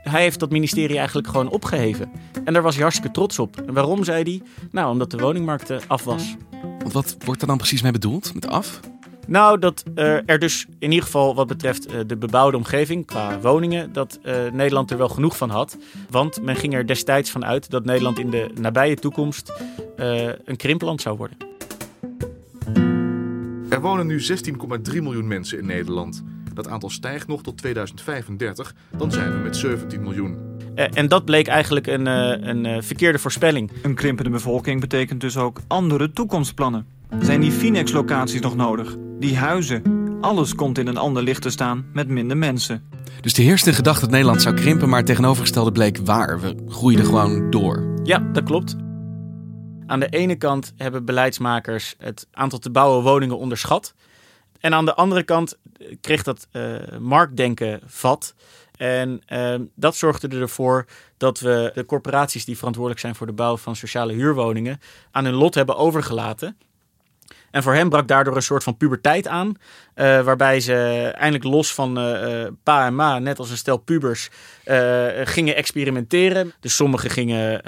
hij 0.04 0.22
heeft 0.22 0.40
dat 0.40 0.52
ministerie 0.52 0.98
eigenlijk 0.98 1.28
gewoon 1.28 1.50
opgeheven. 1.50 2.12
En 2.46 2.54
daar 2.54 2.62
was 2.62 2.74
hij 2.74 2.84
hartstikke 2.84 3.14
trots 3.14 3.40
op. 3.40 3.62
En 3.68 3.74
waarom, 3.74 4.04
zei 4.04 4.24
hij? 4.24 4.42
Nou, 4.72 4.92
omdat 4.92 5.12
de 5.12 5.18
woningmarkt 5.18 5.88
af 5.88 6.04
was. 6.04 6.36
Want 6.80 6.94
wat 6.94 7.16
wordt 7.26 7.42
er 7.42 7.48
dan 7.48 7.58
precies 7.58 7.82
mee 7.82 7.92
bedoeld, 7.92 8.34
met 8.34 8.48
af? 8.48 8.80
Nou, 9.28 9.60
dat 9.60 9.84
uh, 9.96 10.30
er 10.30 10.40
dus 10.40 10.66
in 10.80 10.90
ieder 10.90 11.06
geval 11.06 11.36
wat 11.36 11.48
betreft 11.48 11.94
uh, 11.94 12.00
de 12.08 12.18
bebouwde 12.18 12.58
omgeving 12.58 13.06
qua 13.06 13.40
woningen, 13.40 13.94
dat 13.94 14.20
uh, 14.24 14.36
Nederland 14.52 14.92
er 14.92 14.98
wel 14.98 15.10
genoeg 15.10 15.38
van 15.38 15.50
had. 15.50 15.78
Want 16.10 16.42
men 16.42 16.56
ging 16.56 16.74
er 16.74 16.88
destijds 16.88 17.30
van 17.30 17.46
uit 17.46 17.70
dat 17.70 17.86
Nederland 17.86 18.20
in 18.20 18.30
de 18.30 18.52
nabije 18.60 18.96
toekomst 18.96 19.54
een 20.46 20.58
krimpland 20.58 21.02
zou 21.02 21.18
worden. 21.18 21.38
Er 23.70 23.82
wonen 23.82 24.08
nu 24.08 24.22
16,3 24.22 25.02
miljoen 25.02 25.28
mensen 25.28 25.60
in 25.60 25.66
Nederland. 25.66 26.24
Dat 26.54 26.68
aantal 26.68 26.90
stijgt 26.90 27.28
nog 27.28 27.44
tot 27.44 27.58
2035, 27.58 28.76
dan 28.98 29.12
zijn 29.12 29.32
we 29.32 29.38
met 29.38 29.58
17 29.58 30.02
miljoen. 30.02 30.38
En 30.76 31.08
dat 31.08 31.26
bleek 31.26 31.48
eigenlijk 31.48 31.88
een, 31.88 32.06
een 32.06 32.84
verkeerde 32.84 33.20
voorspelling. 33.20 33.72
Een 33.82 33.96
krimpende 33.96 34.32
bevolking 34.32 34.82
betekent 34.82 35.22
dus 35.22 35.38
ook 35.38 35.62
andere 35.68 36.12
toekomstplannen. 36.12 36.86
Zijn 37.20 37.42
die 37.42 37.52
Finex-locaties 37.52 38.42
nog 38.42 38.56
nodig? 38.56 38.96
Die 39.20 39.38
huizen? 39.38 39.82
Alles 40.22 40.56
komt 40.56 40.78
in 40.78 40.88
een 40.88 40.98
ander 40.98 41.24
licht 41.24 41.42
te 41.42 41.50
staan 41.50 41.86
met 41.94 42.08
minder 42.08 42.38
mensen. 42.38 42.84
Dus 43.22 43.34
de 43.34 43.42
heerste 43.42 43.74
gedachte 43.74 44.02
dat 44.02 44.10
Nederland 44.10 44.42
zou 44.42 44.56
krimpen, 44.56 44.90
maar 44.90 44.98
het 44.98 45.08
tegenovergestelde 45.08 45.72
bleek 45.72 45.98
waar. 45.98 46.40
We 46.40 46.56
groeiden 46.68 47.06
gewoon 47.06 47.50
door. 47.50 48.02
Ja, 48.04 48.20
dat 48.34 48.44
klopt. 48.44 48.76
Aan 49.86 50.00
de 50.00 50.10
ene 50.10 50.36
kant 50.36 50.74
hebben 50.78 51.06
beleidsmakers 51.06 51.96
het 51.98 52.28
aantal 52.32 52.60
te 52.60 52.70
bouwen 52.70 53.04
woningen 53.04 53.38
onderschat. 53.38 53.94
En 54.60 54.74
aan 54.74 54.86
de 54.86 54.96
andere 54.96 55.24
kant 55.24 55.58
kreeg 56.02 56.24
dat 56.24 56.48
uh, 56.52 56.76
marktdenken 57.00 57.80
vat. 57.86 58.36
En 58.78 59.22
uh, 59.30 59.56
dat 59.76 59.96
zorgde 59.96 60.28
ervoor 60.28 60.86
dat 61.18 61.40
we 61.40 61.72
de 61.74 61.86
corporaties 61.86 62.46
die 62.46 62.58
verantwoordelijk 62.58 63.02
zijn 63.02 63.16
voor 63.16 63.28
de 63.28 63.34
bouw 63.34 63.58
van 63.58 63.76
sociale 63.76 64.14
huurwoningen 64.14 64.80
aan 65.12 65.26
hun 65.26 65.34
lot 65.34 65.56
hebben 65.56 65.78
overgelaten. 65.78 66.58
En 67.54 67.64
voor 67.64 67.74
hem 67.74 67.90
brak 67.90 68.08
daardoor 68.08 68.36
een 68.36 68.42
soort 68.42 68.64
van 68.64 68.78
puberteit 68.78 69.28
aan. 69.28 69.48
Uh, 69.48 69.56
waarbij 70.24 70.60
ze 70.60 70.74
eindelijk 71.16 71.44
los 71.44 71.74
van 71.74 72.00
uh, 72.00 72.48
pa 72.64 72.86
en 72.86 72.96
ma, 72.96 73.20
net 73.20 73.40
als 73.40 73.50
een 73.50 73.58
stel 73.58 73.78
pubers, 73.78 74.30
gingen 75.24 75.56
experimenteren. 75.56 76.54
Dus 76.60 76.76
sommigen 76.76 77.10
gingen 77.10 77.62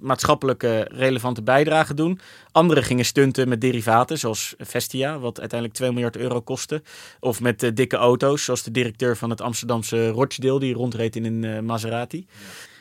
maatschappelijke 0.00 0.88
relevante 0.92 1.42
bijdragen 1.42 1.96
doen. 1.96 2.20
Anderen 2.52 2.84
gingen 2.84 3.04
stunten 3.04 3.48
met 3.48 3.60
derivaten, 3.60 4.18
zoals 4.18 4.54
Vestia, 4.58 5.18
wat 5.18 5.40
uiteindelijk 5.40 5.78
2 5.78 5.92
miljard 5.92 6.16
euro 6.16 6.40
kostte. 6.40 6.82
Of 7.20 7.40
met 7.40 7.70
dikke 7.74 7.96
auto's, 7.96 8.44
zoals 8.44 8.62
de 8.62 8.70
directeur 8.70 9.16
van 9.16 9.30
het 9.30 9.40
Amsterdamse 9.40 10.08
Rochdale, 10.08 10.60
die 10.60 10.74
rondreed 10.74 11.16
in 11.16 11.24
een 11.24 11.64
Maserati. 11.64 12.26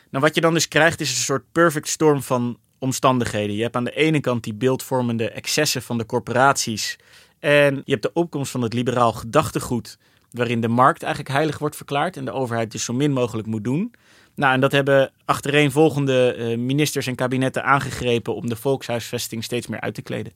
Nou, 0.10 0.24
wat 0.24 0.36
je 0.36 0.42
dan 0.42 0.54
dus 0.54 0.68
krijgt, 0.68 1.02
is 1.02 1.10
een 1.10 1.16
soort 1.16 1.44
perfect 1.52 1.88
storm 1.88 2.22
van 2.22 2.58
omstandigheden. 2.80 3.56
Je 3.56 3.62
hebt 3.62 3.76
aan 3.76 3.84
de 3.84 3.96
ene 3.96 4.20
kant 4.20 4.44
die 4.44 4.54
beeldvormende 4.54 5.30
excessen 5.30 5.82
van 5.82 5.98
de 5.98 6.06
corporaties. 6.06 6.98
En 7.40 7.76
je 7.76 7.92
hebt 7.92 8.04
de 8.04 8.14
opkomst 8.14 8.52
van 8.52 8.62
het 8.62 8.74
liberaal 8.74 9.14
gedachtegoed, 9.14 9.98
waarin 10.32 10.62
de 10.62 10.68
markt 10.68 11.04
eigenlijk 11.04 11.34
heilig 11.34 11.58
wordt 11.58 11.76
verklaard 11.76 12.18
en 12.18 12.26
de 12.26 12.32
overheid 12.32 12.72
dus 12.72 12.84
zo 12.84 12.94
min 12.94 13.12
mogelijk 13.12 13.48
moet 13.48 13.64
doen. 13.64 13.94
Nou, 14.36 14.54
en 14.54 14.60
dat 14.60 14.72
hebben 14.72 15.12
achtereenvolgende 15.26 16.36
uh, 16.38 16.58
ministers 16.58 17.08
en 17.08 17.16
kabinetten 17.16 17.64
aangegrepen 17.64 18.36
om 18.36 18.50
de 18.50 18.56
volkshuisvesting 18.56 19.44
steeds 19.44 19.68
meer 19.68 19.80
uit 19.80 19.94
te 19.94 20.02
kleden. 20.02 20.34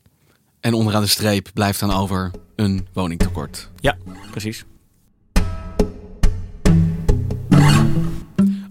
En 0.59 0.73
onderaan 0.73 1.01
de 1.01 1.07
streep 1.07 1.49
blijft 1.53 1.79
dan 1.79 1.91
over 1.91 2.31
een 2.55 2.87
woningtekort. 2.93 3.69
Ja, 3.79 3.97
precies. 4.31 4.65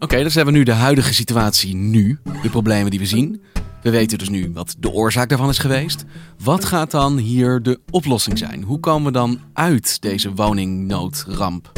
Oké, 0.03 0.15
okay, 0.15 0.23
dus 0.23 0.35
hebben 0.35 0.53
we 0.53 0.59
nu 0.59 0.65
de 0.65 0.73
huidige 0.73 1.15
situatie 1.15 1.75
nu, 1.75 2.19
de 2.43 2.51
problemen 2.51 2.91
die 2.91 3.01
we 3.01 3.07
zien. 3.07 3.43
We 3.83 3.91
weten 3.91 4.19
dus 4.19 4.29
nu 4.29 4.51
wat 4.55 4.75
de 4.79 4.91
oorzaak 4.91 5.29
daarvan 5.29 5.49
is 5.49 5.59
geweest. 5.59 6.05
Wat 6.45 6.65
gaat 6.65 6.91
dan 6.91 7.17
hier 7.17 7.63
de 7.63 7.81
oplossing 7.91 8.39
zijn? 8.39 8.63
Hoe 8.63 8.81
komen 8.81 9.07
we 9.07 9.19
dan 9.19 9.41
uit 9.53 10.03
deze 10.03 10.35
woningnoodramp? 10.35 11.73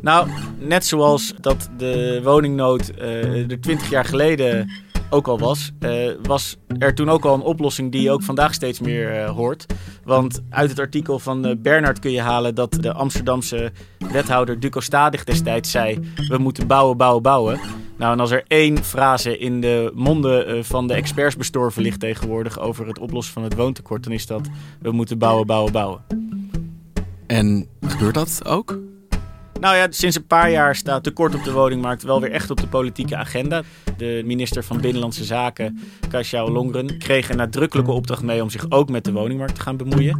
Nou, 0.00 0.28
net 0.58 0.86
zoals 0.86 1.34
dat 1.40 1.68
de 1.76 2.20
woningnood 2.24 2.92
uh, 2.98 3.50
er 3.50 3.60
20 3.60 3.90
jaar 3.90 4.04
geleden 4.04 4.70
ook 5.10 5.28
al 5.28 5.38
was, 5.38 5.72
uh, 5.80 6.10
was 6.22 6.56
er 6.78 6.94
toen 6.94 7.10
ook 7.10 7.24
al 7.24 7.34
een 7.34 7.40
oplossing 7.40 7.92
die 7.92 8.02
je 8.02 8.10
ook 8.10 8.22
vandaag 8.22 8.54
steeds 8.54 8.80
meer 8.80 9.22
uh, 9.22 9.30
hoort. 9.30 9.66
Want 10.04 10.42
uit 10.50 10.70
het 10.70 10.78
artikel 10.78 11.18
van 11.18 11.46
uh, 11.46 11.56
Bernard 11.58 11.98
kun 11.98 12.10
je 12.10 12.20
halen 12.20 12.54
dat 12.54 12.72
de 12.72 12.92
Amsterdamse 12.92 13.72
wethouder 13.98 14.60
Duco 14.60 14.80
Stadig 14.80 15.24
destijds 15.24 15.70
zei: 15.70 15.98
We 16.28 16.38
moeten 16.38 16.66
bouwen, 16.66 16.96
bouwen, 16.96 17.22
bouwen. 17.22 17.60
Nou, 18.00 18.12
en 18.12 18.20
als 18.20 18.30
er 18.30 18.44
één 18.46 18.84
frase 18.84 19.38
in 19.38 19.60
de 19.60 19.92
monden 19.94 20.64
van 20.64 20.86
de 20.86 20.94
experts 20.94 21.36
bestorven 21.36 21.82
ligt 21.82 22.00
tegenwoordig 22.00 22.58
over 22.60 22.86
het 22.86 22.98
oplossen 22.98 23.34
van 23.34 23.42
het 23.42 23.54
woontekort, 23.54 24.02
dan 24.02 24.12
is 24.12 24.26
dat: 24.26 24.48
We 24.80 24.90
moeten 24.90 25.18
bouwen, 25.18 25.46
bouwen, 25.46 25.72
bouwen. 25.72 26.00
En 27.26 27.66
gebeurt 27.80 28.14
dat 28.14 28.40
ook? 28.44 28.78
Nou 29.60 29.76
ja, 29.76 29.86
sinds 29.90 30.16
een 30.16 30.26
paar 30.26 30.50
jaar 30.50 30.76
staat 30.76 31.02
tekort 31.02 31.34
op 31.34 31.44
de 31.44 31.52
woningmarkt 31.52 32.02
wel 32.02 32.20
weer 32.20 32.30
echt 32.32 32.50
op 32.50 32.60
de 32.60 32.66
politieke 32.66 33.16
agenda. 33.16 33.62
De 33.96 34.22
minister 34.24 34.64
van 34.64 34.80
Binnenlandse 34.80 35.24
Zaken, 35.24 35.80
Kasia 36.08 36.44
Longren, 36.44 36.98
kreeg 36.98 37.28
een 37.28 37.36
nadrukkelijke 37.36 37.92
opdracht 37.92 38.22
mee 38.22 38.42
om 38.42 38.50
zich 38.50 38.70
ook 38.70 38.90
met 38.90 39.04
de 39.04 39.12
woningmarkt 39.12 39.54
te 39.54 39.60
gaan 39.60 39.76
bemoeien 39.76 40.18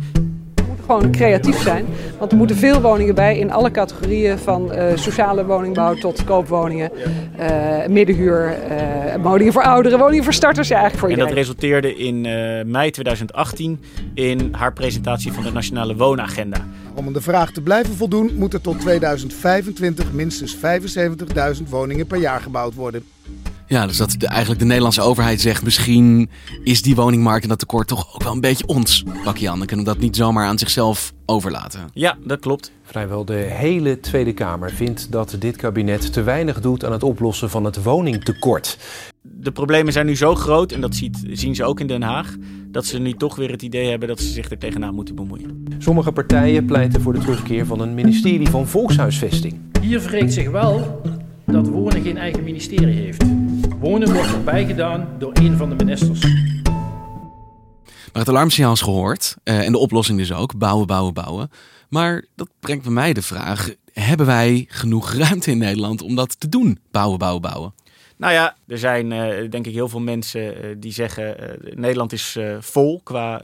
gewoon 0.80 1.10
creatief 1.10 1.62
zijn. 1.62 1.86
Want 2.18 2.32
er 2.32 2.38
moeten 2.38 2.56
veel 2.56 2.80
woningen 2.80 3.14
bij 3.14 3.38
in 3.38 3.52
alle 3.52 3.70
categorieën 3.70 4.38
van 4.38 4.72
uh, 4.74 4.84
sociale 4.94 5.44
woningbouw 5.46 5.94
tot 5.94 6.24
koopwoningen, 6.24 6.90
uh, 7.38 7.86
middenhuur, 7.88 8.56
uh, 8.70 9.22
woningen 9.22 9.52
voor 9.52 9.62
ouderen, 9.62 9.98
woningen 9.98 10.24
voor 10.24 10.32
starters, 10.32 10.68
ja, 10.68 10.74
eigenlijk 10.74 11.00
voor 11.00 11.10
iedereen. 11.10 11.30
En 11.30 11.36
dat 11.36 11.46
resulteerde 11.46 11.96
in 11.96 12.20
mei 12.70 12.90
2018 12.90 13.80
in 14.14 14.48
haar 14.52 14.72
presentatie 14.72 15.32
van 15.32 15.42
de 15.42 15.52
Nationale 15.52 15.96
Woonagenda. 15.96 16.66
Om 16.94 17.06
aan 17.06 17.12
de 17.12 17.20
vraag 17.20 17.50
te 17.50 17.60
blijven 17.60 17.94
voldoen, 17.94 18.30
moeten 18.34 18.62
tot 18.62 18.80
2025 18.80 20.12
minstens 20.12 20.56
75.000 20.56 21.68
woningen 21.68 22.06
per 22.06 22.18
jaar 22.18 22.40
gebouwd 22.40 22.74
worden. 22.74 23.04
Ja, 23.70 23.86
dus 23.86 23.96
dat 23.96 24.14
de, 24.18 24.26
eigenlijk 24.26 24.60
de 24.60 24.66
Nederlandse 24.66 25.00
overheid 25.00 25.40
zegt... 25.40 25.62
misschien 25.62 26.30
is 26.62 26.82
die 26.82 26.94
woningmarkt 26.94 27.42
en 27.42 27.48
dat 27.48 27.58
tekort 27.58 27.88
toch 27.88 28.14
ook 28.14 28.22
wel 28.22 28.32
een 28.32 28.40
beetje 28.40 28.66
ons 28.66 29.04
pakje 29.24 29.50
aan. 29.50 29.58
Dan 29.58 29.66
kunnen 29.66 29.86
we 29.86 29.92
dat 29.92 30.00
niet 30.00 30.16
zomaar 30.16 30.46
aan 30.46 30.58
zichzelf 30.58 31.12
overlaten. 31.26 31.80
Ja, 31.92 32.16
dat 32.24 32.40
klopt. 32.40 32.72
Vrijwel 32.82 33.24
de 33.24 33.32
hele 33.32 34.00
Tweede 34.00 34.32
Kamer 34.32 34.70
vindt 34.70 35.12
dat 35.12 35.36
dit 35.38 35.56
kabinet 35.56 36.12
te 36.12 36.22
weinig 36.22 36.60
doet... 36.60 36.84
aan 36.84 36.92
het 36.92 37.02
oplossen 37.02 37.50
van 37.50 37.64
het 37.64 37.82
woningtekort. 37.82 38.78
De 39.22 39.52
problemen 39.52 39.92
zijn 39.92 40.06
nu 40.06 40.16
zo 40.16 40.34
groot, 40.34 40.72
en 40.72 40.80
dat 40.80 40.94
ziet, 40.94 41.18
zien 41.32 41.54
ze 41.54 41.64
ook 41.64 41.80
in 41.80 41.86
Den 41.86 42.02
Haag... 42.02 42.36
dat 42.66 42.86
ze 42.86 42.98
nu 42.98 43.12
toch 43.12 43.36
weer 43.36 43.50
het 43.50 43.62
idee 43.62 43.88
hebben 43.90 44.08
dat 44.08 44.20
ze 44.20 44.28
zich 44.28 44.50
er 44.50 44.58
tegenaan 44.58 44.94
moeten 44.94 45.14
bemoeien. 45.14 45.64
Sommige 45.78 46.12
partijen 46.12 46.64
pleiten 46.64 47.00
voor 47.00 47.12
de 47.12 47.20
terugkeer 47.20 47.66
van 47.66 47.80
een 47.80 47.94
ministerie 47.94 48.48
van 48.48 48.68
Volkshuisvesting. 48.68 49.60
Hier 49.80 50.00
wreekt 50.00 50.32
zich 50.32 50.50
wel 50.50 51.00
dat 51.46 51.68
Wonen 51.68 52.02
geen 52.02 52.18
eigen 52.18 52.44
ministerie 52.44 52.94
heeft. 52.94 53.39
Wonen 53.80 54.12
wordt 54.12 54.32
erbij 54.32 54.66
gedaan 54.66 55.08
door 55.18 55.30
een 55.34 55.56
van 55.56 55.68
de 55.68 55.74
ministers. 55.74 56.20
Maar 58.12 58.22
het 58.22 58.28
alarmsignaal 58.28 58.72
is 58.72 58.80
gehoord 58.80 59.36
uh, 59.44 59.66
en 59.66 59.72
de 59.72 59.78
oplossing 59.78 60.18
dus 60.18 60.32
ook: 60.32 60.58
bouwen, 60.58 60.86
bouwen, 60.86 61.14
bouwen. 61.14 61.50
Maar 61.88 62.24
dat 62.34 62.48
brengt 62.60 62.82
bij 62.82 62.92
mij 62.92 63.12
de 63.12 63.22
vraag: 63.22 63.70
hebben 63.92 64.26
wij 64.26 64.64
genoeg 64.68 65.12
ruimte 65.12 65.50
in 65.50 65.58
Nederland 65.58 66.02
om 66.02 66.14
dat 66.14 66.40
te 66.40 66.48
doen? 66.48 66.78
Bouwen, 66.90 67.18
bouwen, 67.18 67.42
bouwen. 67.42 67.74
Nou 68.16 68.32
ja, 68.32 68.56
er 68.66 68.78
zijn 68.78 69.10
uh, 69.10 69.50
denk 69.50 69.66
ik 69.66 69.74
heel 69.74 69.88
veel 69.88 70.00
mensen 70.00 70.40
uh, 70.40 70.76
die 70.78 70.92
zeggen: 70.92 71.36
Nederland 71.74 72.12
is 72.12 72.38
vol 72.60 73.00
qua 73.04 73.40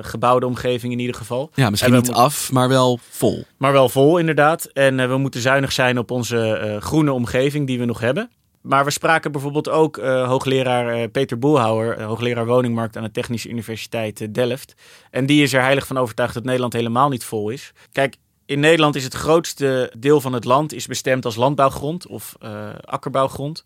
gebouwde 0.00 0.46
omgeving 0.46 0.92
in 0.92 0.98
ieder 0.98 1.16
geval. 1.16 1.50
Ja, 1.54 1.70
misschien 1.70 1.92
niet 1.92 2.12
af, 2.12 2.52
maar 2.52 2.68
wel 2.68 2.98
vol. 3.10 3.44
Maar 3.56 3.72
wel 3.72 3.88
vol, 3.88 4.18
inderdaad. 4.18 4.64
En 4.64 5.08
we 5.08 5.16
moeten 5.16 5.40
zuinig 5.40 5.72
zijn 5.72 5.98
op 5.98 6.10
onze 6.10 6.76
groene 6.80 7.12
omgeving 7.12 7.66
die 7.66 7.78
we 7.78 7.84
nog 7.84 8.00
hebben. 8.00 8.30
Maar 8.66 8.84
we 8.84 8.90
spraken 8.90 9.32
bijvoorbeeld 9.32 9.68
ook 9.68 9.96
uh, 9.96 10.28
hoogleraar 10.28 11.00
uh, 11.00 11.10
Peter 11.12 11.38
Boelhouwer, 11.38 11.98
uh, 11.98 12.06
hoogleraar 12.06 12.46
woningmarkt 12.46 12.96
aan 12.96 13.02
de 13.02 13.10
Technische 13.10 13.48
Universiteit 13.48 14.34
Delft. 14.34 14.74
En 15.10 15.26
die 15.26 15.42
is 15.42 15.52
er 15.52 15.62
heilig 15.62 15.86
van 15.86 15.98
overtuigd 15.98 16.34
dat 16.34 16.44
Nederland 16.44 16.72
helemaal 16.72 17.08
niet 17.08 17.24
vol 17.24 17.50
is. 17.50 17.72
Kijk, 17.92 18.16
in 18.46 18.60
Nederland 18.60 18.96
is 18.96 19.04
het 19.04 19.14
grootste 19.14 19.92
deel 19.98 20.20
van 20.20 20.32
het 20.32 20.44
land 20.44 20.72
is 20.72 20.86
bestemd 20.86 21.24
als 21.24 21.36
landbouwgrond 21.36 22.06
of 22.06 22.36
akkerbouwgrond. 22.80 23.64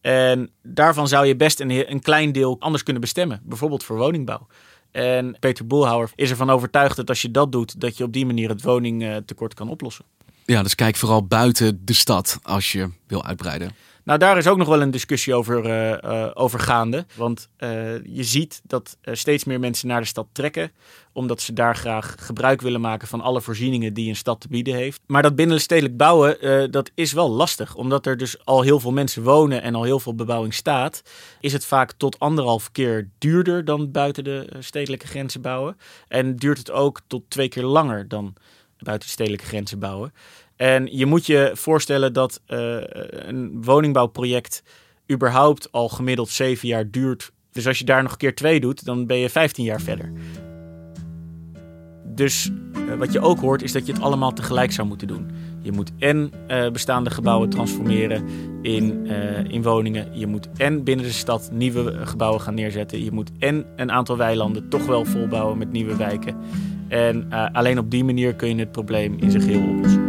En 0.00 0.50
daarvan 0.62 1.08
zou 1.08 1.26
je 1.26 1.36
best 1.36 1.60
een, 1.60 1.90
een 1.90 2.00
klein 2.00 2.32
deel 2.32 2.56
anders 2.58 2.82
kunnen 2.82 3.02
bestemmen, 3.02 3.40
bijvoorbeeld 3.44 3.84
voor 3.84 3.96
woningbouw. 3.96 4.46
En 4.90 5.36
Peter 5.40 5.66
Boelhouwer 5.66 6.10
is 6.14 6.30
ervan 6.30 6.50
overtuigd 6.50 6.96
dat 6.96 7.08
als 7.08 7.22
je 7.22 7.30
dat 7.30 7.52
doet, 7.52 7.80
dat 7.80 7.96
je 7.96 8.04
op 8.04 8.12
die 8.12 8.26
manier 8.26 8.48
het 8.48 8.62
woningtekort 8.62 9.54
kan 9.54 9.68
oplossen. 9.68 10.04
Ja, 10.46 10.62
dus 10.62 10.74
kijk 10.74 10.96
vooral 10.96 11.26
buiten 11.26 11.80
de 11.84 11.92
stad 11.92 12.38
als 12.42 12.72
je 12.72 12.90
wil 13.06 13.24
uitbreiden. 13.24 13.70
Nou, 14.04 14.18
daar 14.18 14.38
is 14.38 14.46
ook 14.46 14.56
nog 14.56 14.68
wel 14.68 14.82
een 14.82 14.90
discussie 14.90 15.34
over, 15.34 15.66
uh, 15.66 16.54
gaande. 16.56 17.06
Want 17.16 17.48
uh, 17.58 17.68
je 18.04 18.24
ziet 18.24 18.60
dat 18.64 18.96
steeds 19.02 19.44
meer 19.44 19.60
mensen 19.60 19.88
naar 19.88 20.00
de 20.00 20.06
stad 20.06 20.26
trekken. 20.32 20.72
Omdat 21.12 21.40
ze 21.40 21.52
daar 21.52 21.76
graag 21.76 22.14
gebruik 22.18 22.60
willen 22.60 22.80
maken 22.80 23.08
van 23.08 23.20
alle 23.20 23.40
voorzieningen 23.40 23.94
die 23.94 24.08
een 24.08 24.16
stad 24.16 24.40
te 24.40 24.48
bieden 24.48 24.74
heeft. 24.74 25.00
Maar 25.06 25.22
dat 25.22 25.36
binnenstedelijk 25.36 25.96
bouwen, 25.96 26.70
dat 26.70 26.90
is 26.94 27.12
wel 27.12 27.30
lastig. 27.30 27.74
Omdat 27.74 28.06
er 28.06 28.16
dus 28.16 28.44
al 28.44 28.62
heel 28.62 28.80
veel 28.80 28.92
mensen 28.92 29.22
wonen 29.22 29.62
en 29.62 29.74
al 29.74 29.82
heel 29.82 30.00
veel 30.00 30.14
bebouwing 30.14 30.54
staat. 30.54 31.02
Is 31.40 31.52
het 31.52 31.64
vaak 31.64 31.92
tot 31.92 32.18
anderhalf 32.18 32.72
keer 32.72 33.08
duurder 33.18 33.64
dan 33.64 33.90
buiten 33.90 34.24
de 34.24 34.46
stedelijke 34.58 35.06
grenzen 35.06 35.40
bouwen. 35.40 35.76
En 36.08 36.36
duurt 36.36 36.58
het 36.58 36.70
ook 36.70 37.00
tot 37.06 37.22
twee 37.28 37.48
keer 37.48 37.64
langer 37.64 38.08
dan 38.08 38.34
buiten 38.78 39.06
de 39.06 39.14
stedelijke 39.14 39.46
grenzen 39.46 39.78
bouwen. 39.78 40.12
En 40.56 40.88
je 40.96 41.06
moet 41.06 41.26
je 41.26 41.50
voorstellen 41.54 42.12
dat 42.12 42.40
uh, 42.48 42.76
een 43.08 43.62
woningbouwproject 43.64 44.62
überhaupt 45.12 45.72
al 45.72 45.88
gemiddeld 45.88 46.28
zeven 46.28 46.68
jaar 46.68 46.90
duurt. 46.90 47.32
Dus 47.52 47.66
als 47.66 47.78
je 47.78 47.84
daar 47.84 48.02
nog 48.02 48.12
een 48.12 48.18
keer 48.18 48.34
twee 48.34 48.60
doet, 48.60 48.84
dan 48.84 49.06
ben 49.06 49.16
je 49.16 49.30
15 49.30 49.64
jaar 49.64 49.80
verder. 49.80 50.12
Dus 52.04 52.50
uh, 52.88 52.94
wat 52.94 53.12
je 53.12 53.20
ook 53.20 53.38
hoort, 53.38 53.62
is 53.62 53.72
dat 53.72 53.86
je 53.86 53.92
het 53.92 54.02
allemaal 54.02 54.32
tegelijk 54.32 54.72
zou 54.72 54.88
moeten 54.88 55.06
doen. 55.06 55.30
Je 55.60 55.72
moet 55.72 55.90
en 55.98 56.32
uh, 56.48 56.70
bestaande 56.70 57.10
gebouwen 57.10 57.48
transformeren 57.48 58.24
in, 58.62 59.06
in 59.50 59.62
woningen. 59.62 60.18
Je 60.18 60.26
moet 60.26 60.48
en 60.56 60.84
binnen 60.84 61.06
de 61.06 61.12
stad 61.12 61.50
nieuwe 61.52 62.06
gebouwen 62.06 62.40
gaan 62.40 62.54
neerzetten. 62.54 63.04
Je 63.04 63.12
moet 63.12 63.30
en 63.38 63.66
een 63.76 63.92
aantal 63.92 64.16
weilanden 64.16 64.68
toch 64.68 64.86
wel 64.86 65.04
volbouwen 65.04 65.58
met 65.58 65.72
nieuwe 65.72 65.96
wijken. 65.96 66.36
En 66.88 67.30
alleen 67.52 67.78
op 67.78 67.90
die 67.90 68.04
manier 68.04 68.34
kun 68.34 68.48
je 68.48 68.54
het 68.54 68.72
probleem 68.72 69.16
in 69.18 69.30
zijn 69.30 69.42
geheel 69.42 69.68
oplossen. 69.68 70.01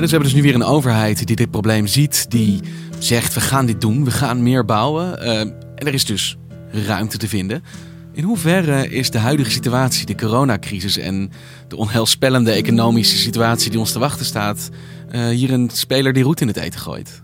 Dus 0.00 0.10
we 0.10 0.16
hebben 0.16 0.32
dus 0.32 0.40
nu 0.42 0.46
weer 0.46 0.60
een 0.60 0.74
overheid 0.74 1.26
die 1.26 1.36
dit 1.36 1.50
probleem 1.50 1.86
ziet, 1.86 2.30
die 2.30 2.60
zegt 2.98 3.34
we 3.34 3.40
gaan 3.40 3.66
dit 3.66 3.80
doen, 3.80 4.04
we 4.04 4.10
gaan 4.10 4.42
meer 4.42 4.64
bouwen. 4.64 5.18
Uh, 5.22 5.40
en 5.40 5.54
er 5.76 5.94
is 5.94 6.04
dus 6.04 6.36
ruimte 6.70 7.16
te 7.16 7.28
vinden. 7.28 7.62
In 8.12 8.24
hoeverre 8.24 8.88
is 8.88 9.10
de 9.10 9.18
huidige 9.18 9.50
situatie, 9.50 10.06
de 10.06 10.14
coronacrisis 10.14 10.98
en 10.98 11.30
de 11.68 11.76
onheilspellende 11.76 12.50
economische 12.50 13.16
situatie 13.16 13.70
die 13.70 13.78
ons 13.78 13.92
te 13.92 13.98
wachten 13.98 14.26
staat, 14.26 14.68
uh, 15.10 15.28
hier 15.28 15.52
een 15.52 15.70
speler 15.72 16.12
die 16.12 16.22
roet 16.22 16.40
in 16.40 16.48
het 16.48 16.56
eten 16.56 16.80
gooit? 16.80 17.22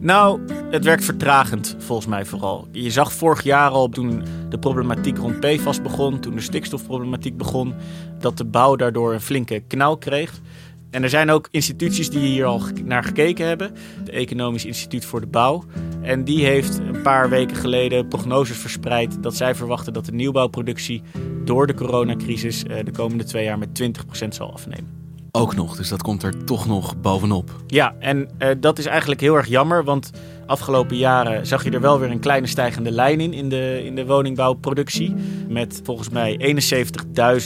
Nou, 0.00 0.40
het 0.70 0.84
werkt 0.84 1.04
vertragend 1.04 1.76
volgens 1.78 2.08
mij 2.08 2.24
vooral. 2.24 2.68
Je 2.72 2.90
zag 2.90 3.12
vorig 3.12 3.42
jaar 3.42 3.70
al 3.70 3.88
toen 3.88 4.22
de 4.48 4.58
problematiek 4.58 5.18
rond 5.18 5.40
PFAS 5.40 5.82
begon, 5.82 6.20
toen 6.20 6.34
de 6.34 6.40
stikstofproblematiek 6.40 7.36
begon, 7.36 7.74
dat 8.18 8.36
de 8.36 8.44
bouw 8.44 8.76
daardoor 8.76 9.12
een 9.12 9.20
flinke 9.20 9.62
knauw 9.66 9.94
kreeg. 9.94 10.40
En 10.90 11.02
er 11.02 11.08
zijn 11.08 11.30
ook 11.30 11.48
instituties 11.50 12.10
die 12.10 12.20
hier 12.20 12.44
al 12.44 12.60
naar 12.84 13.04
gekeken 13.04 13.46
hebben. 13.46 13.74
Het 13.98 14.08
Economisch 14.08 14.64
Instituut 14.64 15.04
voor 15.04 15.20
de 15.20 15.26
Bouw. 15.26 15.64
En 16.02 16.24
die 16.24 16.44
heeft 16.44 16.78
een 16.78 17.02
paar 17.02 17.28
weken 17.28 17.56
geleden 17.56 18.08
prognoses 18.08 18.56
verspreid 18.56 19.22
dat 19.22 19.36
zij 19.36 19.54
verwachten 19.54 19.92
dat 19.92 20.04
de 20.04 20.12
nieuwbouwproductie 20.12 21.02
door 21.44 21.66
de 21.66 21.74
coronacrisis 21.74 22.64
eh, 22.64 22.84
de 22.84 22.92
komende 22.92 23.24
twee 23.24 23.44
jaar 23.44 23.58
met 23.58 23.82
20% 24.24 24.28
zal 24.28 24.52
afnemen. 24.52 24.98
Ook 25.32 25.54
nog, 25.54 25.76
dus 25.76 25.88
dat 25.88 26.02
komt 26.02 26.22
er 26.22 26.44
toch 26.44 26.66
nog 26.66 27.00
bovenop. 27.00 27.50
Ja, 27.66 27.94
en 27.98 28.28
uh, 28.38 28.48
dat 28.60 28.78
is 28.78 28.86
eigenlijk 28.86 29.20
heel 29.20 29.34
erg 29.34 29.46
jammer, 29.46 29.84
want 29.84 30.10
afgelopen 30.46 30.96
jaren 30.96 31.46
zag 31.46 31.64
je 31.64 31.70
er 31.70 31.80
wel 31.80 31.98
weer 31.98 32.10
een 32.10 32.20
kleine 32.20 32.46
stijgende 32.46 32.90
lijn 32.90 33.20
in, 33.20 33.32
in 33.32 33.48
de, 33.48 33.82
in 33.84 33.94
de 33.94 34.06
woningbouwproductie. 34.06 35.14
Met 35.48 35.80
volgens 35.84 36.08
mij 36.08 36.56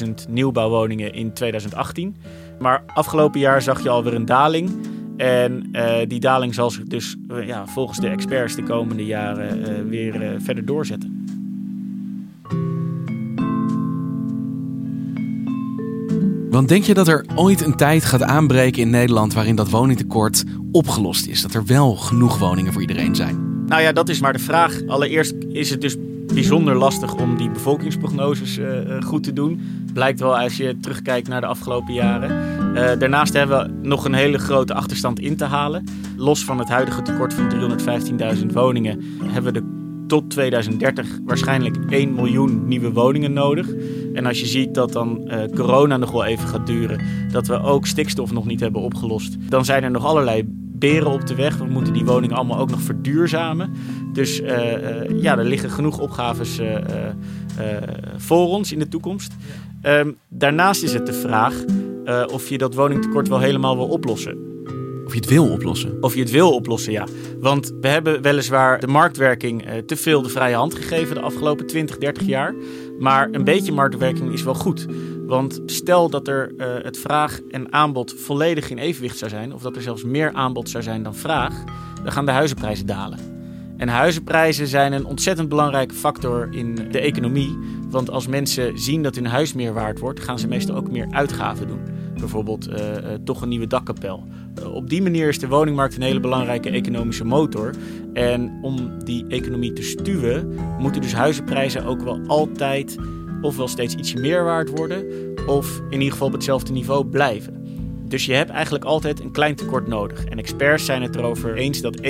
71.000 0.05 0.11
nieuwbouwwoningen 0.29 1.15
in 1.15 1.33
2018. 1.33 2.17
Maar 2.63 2.83
afgelopen 2.87 3.41
jaar 3.41 3.63
zag 3.63 3.83
je 3.83 3.89
alweer 3.89 4.15
een 4.15 4.25
daling. 4.25 4.71
En 5.17 5.69
uh, 5.73 5.95
die 6.09 6.21
daling 6.21 6.55
zal 6.55 6.71
zich 6.71 6.85
dus 6.85 7.17
uh, 7.31 7.47
ja, 7.47 7.67
volgens 7.67 7.99
de 7.99 8.09
experts 8.09 8.55
de 8.55 8.63
komende 8.63 9.05
jaren 9.05 9.59
uh, 9.59 9.67
weer 9.89 10.35
verder 10.39 10.65
doorzetten. 10.65 11.27
Want 16.51 16.69
denk 16.69 16.85
je 16.85 16.95
dat 16.95 17.09
er 17.09 17.27
ooit 17.35 17.65
een 17.65 17.77
tijd 17.77 18.05
gaat 18.05 18.23
aanbreken 18.23 18.83
in 18.83 18.91
Nederland 18.91 19.35
waarin 19.35 19.57
dat 19.57 19.71
woningtekort 19.71 20.45
opgelost 20.73 21.27
is? 21.27 21.43
Dat 21.43 21.55
er 21.55 21.65
wel 21.67 21.97
genoeg 21.97 22.39
woningen 22.39 22.73
voor 22.73 22.81
iedereen 22.81 23.15
zijn? 23.15 23.65
Nou 23.67 23.83
ja, 23.83 23.93
dat 23.93 24.09
is 24.09 24.21
maar 24.21 24.33
de 24.33 24.39
vraag. 24.39 24.87
Allereerst 24.87 25.35
is 25.49 25.71
het 25.71 25.81
dus 25.81 25.97
bijzonder 26.35 26.77
lastig 26.77 27.15
om 27.15 27.37
die 27.37 27.51
bevolkingsprognoses 27.51 28.61
goed 29.05 29.23
te 29.23 29.33
doen. 29.33 29.61
Blijkt 29.93 30.21
wel 30.21 30.39
als 30.39 30.57
je 30.57 30.77
terugkijkt 30.81 31.29
naar 31.29 31.41
de 31.41 31.47
afgelopen 31.47 31.95
jaren. 31.95 32.52
Uh, 32.75 32.91
daarnaast 32.99 33.33
hebben 33.33 33.59
we 33.59 33.89
nog 33.89 34.05
een 34.05 34.15
hele 34.15 34.39
grote 34.39 34.75
achterstand 34.75 35.21
in 35.21 35.37
te 35.37 35.45
halen. 35.45 35.85
Los 36.17 36.45
van 36.45 36.59
het 36.59 36.69
huidige 36.69 37.03
tekort 37.03 37.35
van 37.35 37.79
315.000 38.37 38.47
woningen 38.47 39.05
hebben 39.25 39.53
we 39.53 39.61
de, 39.61 40.05
tot 40.07 40.31
2030 40.31 41.19
waarschijnlijk 41.25 41.77
1 41.89 42.15
miljoen 42.15 42.69
nieuwe 42.69 42.93
woningen 42.93 43.33
nodig. 43.33 43.69
En 44.15 44.27
als 44.27 44.41
je 44.41 44.47
ziet 44.47 44.75
dat 44.75 44.93
dan 44.93 45.21
uh, 45.25 45.45
corona 45.55 45.97
nog 45.97 46.11
wel 46.11 46.25
even 46.25 46.49
gaat 46.49 46.67
duren, 46.67 47.01
dat 47.31 47.47
we 47.47 47.63
ook 47.63 47.87
stikstof 47.87 48.33
nog 48.33 48.47
niet 48.47 48.61
hebben 48.61 48.81
opgelost, 48.81 49.37
dan 49.49 49.65
zijn 49.65 49.85
er 49.85 49.91
nog 49.91 50.05
allerlei 50.05 50.43
beren 50.79 51.11
op 51.11 51.27
de 51.27 51.35
weg. 51.35 51.57
We 51.57 51.65
moeten 51.65 51.93
die 51.93 52.05
woningen 52.05 52.37
allemaal 52.37 52.59
ook 52.59 52.71
nog 52.71 52.81
verduurzamen. 52.81 53.73
Dus 54.13 54.41
uh, 54.41 55.21
ja, 55.21 55.39
er 55.39 55.45
liggen 55.45 55.71
genoeg 55.71 55.99
opgaves 55.99 56.61
voor 58.17 58.47
ons 58.47 58.73
in 58.73 58.79
de 58.79 58.89
toekomst. 58.89 59.33
Um, 59.83 60.17
daarnaast 60.29 60.83
is 60.83 60.93
het 60.93 61.07
de 61.07 61.13
vraag 61.13 61.55
of 62.33 62.49
je 62.49 62.59
dat 62.59 62.75
woningtekort 62.75 63.29
wel 63.29 63.39
helemaal 63.39 63.77
wil 63.77 63.89
oplossen. 63.89 64.51
Of 65.05 65.15
je 65.15 65.21
het 65.21 65.29
wil 65.29 65.51
oplossen. 65.51 65.97
Of 66.01 66.15
je 66.15 66.21
het 66.21 66.31
wil 66.31 66.55
oplossen, 66.55 66.93
ja. 66.93 67.07
Want 67.41 67.73
we 67.81 67.89
hebben 67.89 68.23
weliswaar 68.23 68.81
de 68.81 68.87
marktwerking 68.87 69.65
te 69.87 69.97
veel 69.97 70.23
de 70.23 70.29
vrije 70.29 70.55
hand 70.55 70.75
gegeven 70.75 71.15
de 71.15 71.21
afgelopen 71.21 71.67
20, 71.67 71.99
30 71.99 72.27
jaar. 72.27 72.55
Maar 72.99 73.29
een 73.33 73.45
beetje 73.45 73.73
marktwerking 73.73 74.33
is 74.33 74.43
wel 74.43 74.55
goed. 74.55 74.87
Want 75.27 75.61
stel 75.67 76.11
dat 76.11 76.29
er 76.29 76.53
uh, 76.57 76.67
het 76.83 76.99
vraag 76.99 77.41
en 77.51 77.73
aanbod 77.73 78.15
volledig 78.15 78.71
in 78.71 78.79
evenwicht 78.79 79.19
zou 79.19 79.31
zijn, 79.31 79.55
of 79.55 79.63
dat 79.63 79.77
er 79.77 79.83
zelfs 79.83 80.05
meer 80.05 80.33
aanbod 80.33 80.69
zou 80.69 80.83
zijn 80.83 81.03
dan 81.03 81.15
vraag, 81.15 81.65
dan 82.03 82.13
gaan 82.13 82.27
de 82.27 82.33
huizenprijzen 82.33 82.87
dalen. 82.87 83.19
En 83.77 83.89
huizenprijzen 83.89 84.67
zijn 84.67 84.93
een 84.93 85.05
ontzettend 85.05 85.49
belangrijke 85.49 85.95
factor 85.95 86.49
in 86.51 86.75
de 86.75 87.01
economie. 87.01 87.59
Want 87.91 88.11
als 88.11 88.27
mensen 88.27 88.79
zien 88.79 89.03
dat 89.03 89.15
hun 89.15 89.27
huis 89.27 89.53
meer 89.53 89.73
waard 89.73 89.99
wordt, 89.99 90.21
gaan 90.21 90.39
ze 90.39 90.49
meestal 90.49 90.77
ook 90.77 90.91
meer 90.91 91.07
uitgaven 91.11 91.67
doen. 91.67 91.81
Bijvoorbeeld 92.23 92.69
uh, 92.69 92.75
uh, 92.77 92.95
toch 93.25 93.43
een 93.43 93.49
nieuwe 93.49 93.67
dakkapel. 93.67 94.25
Uh, 94.59 94.75
op 94.75 94.89
die 94.89 95.03
manier 95.03 95.29
is 95.29 95.39
de 95.39 95.49
woningmarkt 95.49 95.97
een 95.97 96.03
hele 96.03 96.21
belangrijke 96.21 96.71
economische 96.71 97.25
motor. 97.25 97.75
En 98.13 98.59
om 98.63 99.05
die 99.05 99.27
economie 99.29 99.73
te 99.73 99.83
stuwen, 99.83 100.55
moeten 100.79 101.03
dus 101.03 101.15
huizenprijzen 101.15 101.85
ook 101.85 102.03
wel 102.03 102.21
altijd 102.27 102.97
ofwel 103.41 103.69
steeds 103.69 103.95
ietsje 103.95 104.19
meer 104.19 104.45
waard 104.45 104.71
worden, 104.71 105.05
of 105.47 105.81
in 105.91 105.99
ieder 105.99 106.13
geval 106.13 106.27
op 106.27 106.33
hetzelfde 106.33 106.73
niveau 106.73 107.05
blijven. 107.05 107.67
Dus 108.09 108.27
je 108.27 108.33
hebt 108.33 108.51
eigenlijk 108.51 108.85
altijd 108.85 109.21
een 109.21 109.33
klein 109.33 109.55
tekort 109.55 109.87
nodig. 109.87 110.25
En 110.25 110.39
experts 110.39 110.85
zijn 110.85 111.03
het 111.03 111.17
erover 111.17 111.57
eens 111.57 111.81
dat 111.81 112.01
1% 112.01 112.03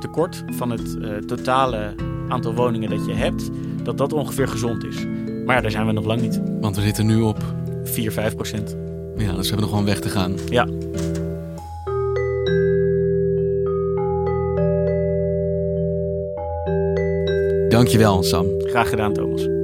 tekort 0.00 0.44
van 0.50 0.70
het 0.70 0.96
totale 1.26 1.94
aantal 2.28 2.54
woningen 2.54 2.90
dat 2.90 3.06
je 3.06 3.14
hebt, 3.14 3.50
dat 3.82 3.98
dat 3.98 4.12
ongeveer 4.12 4.48
gezond 4.48 4.84
is. 4.84 5.04
Maar 5.44 5.56
ja, 5.56 5.60
daar 5.60 5.70
zijn 5.70 5.86
we 5.86 5.92
nog 5.92 6.04
lang 6.04 6.20
niet. 6.20 6.40
Want 6.60 6.76
we 6.76 6.82
zitten 6.82 7.06
nu 7.06 7.20
op 7.20 7.38
4, 7.84 8.12
5%. 8.12 8.91
Ja, 9.16 9.32
dus 9.32 9.50
we 9.50 9.54
hebben 9.54 9.60
nog 9.60 9.70
wel 9.70 9.78
een 9.78 9.84
weg 9.84 10.00
te 10.00 10.08
gaan. 10.08 10.34
Ja. 10.48 10.66
Dankjewel, 17.68 18.22
Sam. 18.22 18.46
Graag 18.58 18.88
gedaan, 18.88 19.12
Thomas. 19.12 19.61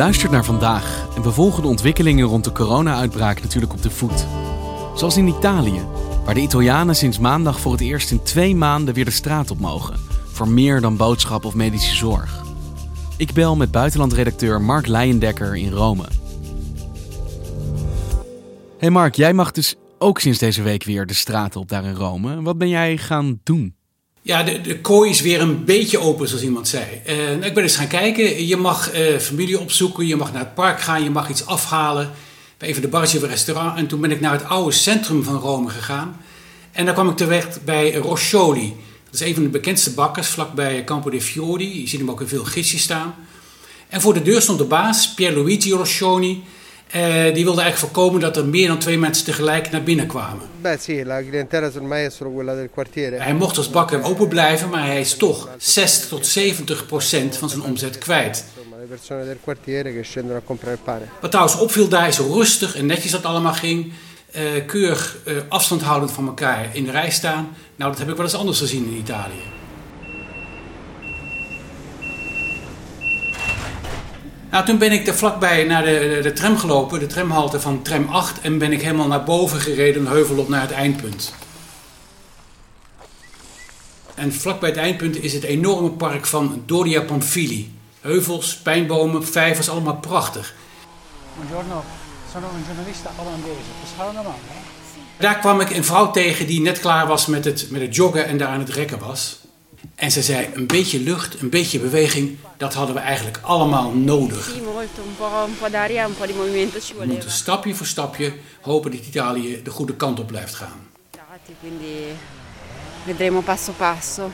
Luistert 0.00 0.32
naar 0.32 0.44
vandaag 0.44 1.06
en 1.16 1.22
we 1.22 1.32
volgen 1.32 1.62
de 1.62 1.68
ontwikkelingen 1.68 2.26
rond 2.26 2.44
de 2.44 2.52
corona-uitbraak 2.52 3.42
natuurlijk 3.42 3.72
op 3.72 3.82
de 3.82 3.90
voet. 3.90 4.26
Zoals 4.94 5.16
in 5.16 5.26
Italië, 5.26 5.82
waar 6.24 6.34
de 6.34 6.40
Italianen 6.40 6.96
sinds 6.96 7.18
maandag 7.18 7.60
voor 7.60 7.72
het 7.72 7.80
eerst 7.80 8.10
in 8.10 8.22
twee 8.22 8.56
maanden 8.56 8.94
weer 8.94 9.04
de 9.04 9.10
straat 9.10 9.50
op 9.50 9.58
mogen. 9.58 10.00
Voor 10.32 10.48
meer 10.48 10.80
dan 10.80 10.96
boodschap 10.96 11.44
of 11.44 11.54
medische 11.54 11.94
zorg. 11.94 12.42
Ik 13.16 13.32
bel 13.32 13.56
met 13.56 13.70
buitenlandredacteur 13.70 14.62
Mark 14.62 14.86
Leijendekker 14.86 15.56
in 15.56 15.72
Rome. 15.72 16.04
Hey 18.78 18.90
Mark, 18.90 19.14
jij 19.14 19.32
mag 19.32 19.50
dus 19.50 19.74
ook 19.98 20.20
sinds 20.20 20.38
deze 20.38 20.62
week 20.62 20.84
weer 20.84 21.06
de 21.06 21.14
straat 21.14 21.56
op 21.56 21.68
daar 21.68 21.84
in 21.84 21.94
Rome. 21.94 22.42
Wat 22.42 22.58
ben 22.58 22.68
jij 22.68 22.96
gaan 22.96 23.40
doen? 23.42 23.79
Ja, 24.22 24.42
de, 24.42 24.60
de 24.60 24.80
kooi 24.80 25.10
is 25.10 25.20
weer 25.20 25.40
een 25.40 25.64
beetje 25.64 25.98
open, 25.98 26.28
zoals 26.28 26.42
iemand 26.42 26.68
zei. 26.68 26.84
Ik 27.42 27.54
ben 27.54 27.62
eens 27.62 27.76
gaan 27.76 27.86
kijken. 27.86 28.46
Je 28.46 28.56
mag 28.56 28.94
uh, 28.94 29.18
familie 29.18 29.60
opzoeken, 29.60 30.06
je 30.06 30.16
mag 30.16 30.32
naar 30.32 30.40
het 30.40 30.54
park 30.54 30.80
gaan, 30.80 31.02
je 31.02 31.10
mag 31.10 31.28
iets 31.28 31.46
afhalen. 31.46 32.10
Bij 32.58 32.68
even 32.68 32.82
de 32.82 32.88
barretje 32.88 33.18
of 33.18 33.24
restaurant. 33.24 33.78
En 33.78 33.86
toen 33.86 34.00
ben 34.00 34.10
ik 34.10 34.20
naar 34.20 34.32
het 34.32 34.44
oude 34.44 34.72
centrum 34.72 35.24
van 35.24 35.36
Rome 35.36 35.68
gegaan. 35.68 36.20
En 36.72 36.84
daar 36.84 36.94
kwam 36.94 37.08
ik 37.08 37.16
terecht 37.16 37.64
bij 37.64 37.94
Roscioli. 37.94 38.74
Dat 39.04 39.20
is 39.20 39.26
een 39.26 39.34
van 39.34 39.42
de 39.42 39.48
bekendste 39.48 39.90
bakkers, 39.90 40.28
vlakbij 40.28 40.84
Campo 40.84 41.10
dei 41.10 41.22
Fiori. 41.22 41.80
Je 41.80 41.88
ziet 41.88 42.00
hem 42.00 42.10
ook 42.10 42.20
in 42.20 42.28
veel 42.28 42.44
gidsjes 42.44 42.82
staan. 42.82 43.14
En 43.88 44.00
voor 44.00 44.14
de 44.14 44.22
deur 44.22 44.40
stond 44.40 44.58
de 44.58 44.64
baas, 44.64 45.14
Pierluigi 45.14 45.72
Roscioni. 45.72 46.42
Eh, 46.90 47.34
die 47.34 47.44
wilde 47.44 47.60
eigenlijk 47.60 47.92
voorkomen 47.92 48.20
dat 48.20 48.36
er 48.36 48.46
meer 48.46 48.68
dan 48.68 48.78
twee 48.78 48.98
mensen 48.98 49.24
tegelijk 49.24 49.70
naar 49.70 49.82
binnen 49.82 50.06
kwamen. 50.06 50.46
Hij 53.22 53.34
mocht 53.34 53.56
als 53.56 53.70
bakker 53.70 54.02
open 54.02 54.28
blijven, 54.28 54.68
maar 54.68 54.86
hij 54.86 55.00
is 55.00 55.14
toch 55.14 55.48
60 55.58 56.08
tot 56.08 56.26
70 56.26 56.86
procent 56.86 57.36
van 57.36 57.48
zijn 57.48 57.62
omzet 57.62 57.98
kwijt. 57.98 58.44
Wat 61.20 61.30
trouwens 61.30 61.58
opviel 61.58 61.88
daar 61.88 62.08
is 62.08 62.16
hoe 62.16 62.34
rustig 62.34 62.76
en 62.76 62.86
netjes 62.86 63.10
dat 63.10 63.24
allemaal 63.24 63.52
ging. 63.52 63.92
Uh, 64.36 64.42
keurig 64.66 65.16
uh, 65.24 65.36
afstand 65.48 65.82
houdend 65.82 66.12
van 66.12 66.26
elkaar 66.26 66.68
in 66.72 66.84
de 66.84 66.90
rij 66.90 67.10
staan. 67.10 67.56
Nou, 67.76 67.90
dat 67.90 68.00
heb 68.00 68.08
ik 68.08 68.16
wel 68.16 68.24
eens 68.24 68.34
anders 68.34 68.58
gezien 68.58 68.84
in 68.84 68.96
Italië. 68.96 69.59
Nou, 74.50 74.64
toen 74.64 74.78
ben 74.78 74.92
ik 74.92 75.06
er 75.06 75.14
vlakbij 75.14 75.64
naar 75.64 75.84
de, 75.84 76.12
de, 76.14 76.20
de, 76.22 76.32
tram 76.32 76.58
gelopen, 76.58 76.98
de 76.98 77.06
tramhalte 77.06 77.60
van 77.60 77.82
tram 77.82 78.08
8, 78.08 78.40
en 78.40 78.58
ben 78.58 78.72
ik 78.72 78.82
helemaal 78.82 79.06
naar 79.06 79.24
boven 79.24 79.60
gereden, 79.60 80.02
een 80.02 80.12
heuvel 80.12 80.38
op 80.38 80.48
naar 80.48 80.60
het 80.60 80.70
eindpunt. 80.70 81.34
En 84.14 84.32
vlakbij 84.32 84.68
het 84.68 84.78
eindpunt 84.78 85.22
is 85.22 85.32
het 85.32 85.42
enorme 85.42 85.90
park 85.90 86.26
van 86.26 86.62
Doria 86.66 87.00
Pamphili. 87.00 87.78
Heuvels, 88.00 88.56
pijnbomen, 88.56 89.26
vijvers, 89.26 89.68
allemaal 89.68 89.96
prachtig. 89.96 90.54
Buongiorno, 91.36 91.84
sono 92.32 92.46
un 92.56 92.64
giornalista 92.66 93.10
olandese. 93.20 93.70
Posso 93.80 93.94
fare 93.96 94.32
Daar 95.16 95.38
kwam 95.38 95.60
ik 95.60 95.70
een 95.70 95.84
vrouw 95.84 96.10
tegen 96.10 96.46
die 96.46 96.60
net 96.60 96.80
klaar 96.80 97.06
was 97.06 97.26
met 97.26 97.44
het, 97.44 97.70
met 97.70 97.80
het 97.80 97.94
joggen 97.94 98.26
en 98.26 98.38
daar 98.38 98.48
aan 98.48 98.58
het 98.58 98.68
rekken 98.68 98.98
was. 98.98 99.39
En 99.94 100.10
ze 100.10 100.22
zei, 100.22 100.48
een 100.54 100.66
beetje 100.66 101.00
lucht, 101.00 101.40
een 101.40 101.50
beetje 101.50 101.78
beweging, 101.78 102.36
dat 102.56 102.74
hadden 102.74 102.94
we 102.94 103.00
eigenlijk 103.00 103.38
allemaal 103.42 103.90
nodig. 103.90 104.54
We 106.98 107.06
moeten 107.06 107.30
stapje 107.30 107.74
voor 107.74 107.86
stapje 107.86 108.32
hopen 108.60 108.90
dat 108.90 109.06
Italië 109.06 109.60
de 109.62 109.70
goede 109.70 109.96
kant 109.96 110.20
op 110.20 110.26
blijft 110.26 110.54
gaan. 110.54 110.88
Vedremo 113.04 113.40
passo 113.40 113.72
passo. 113.72 114.30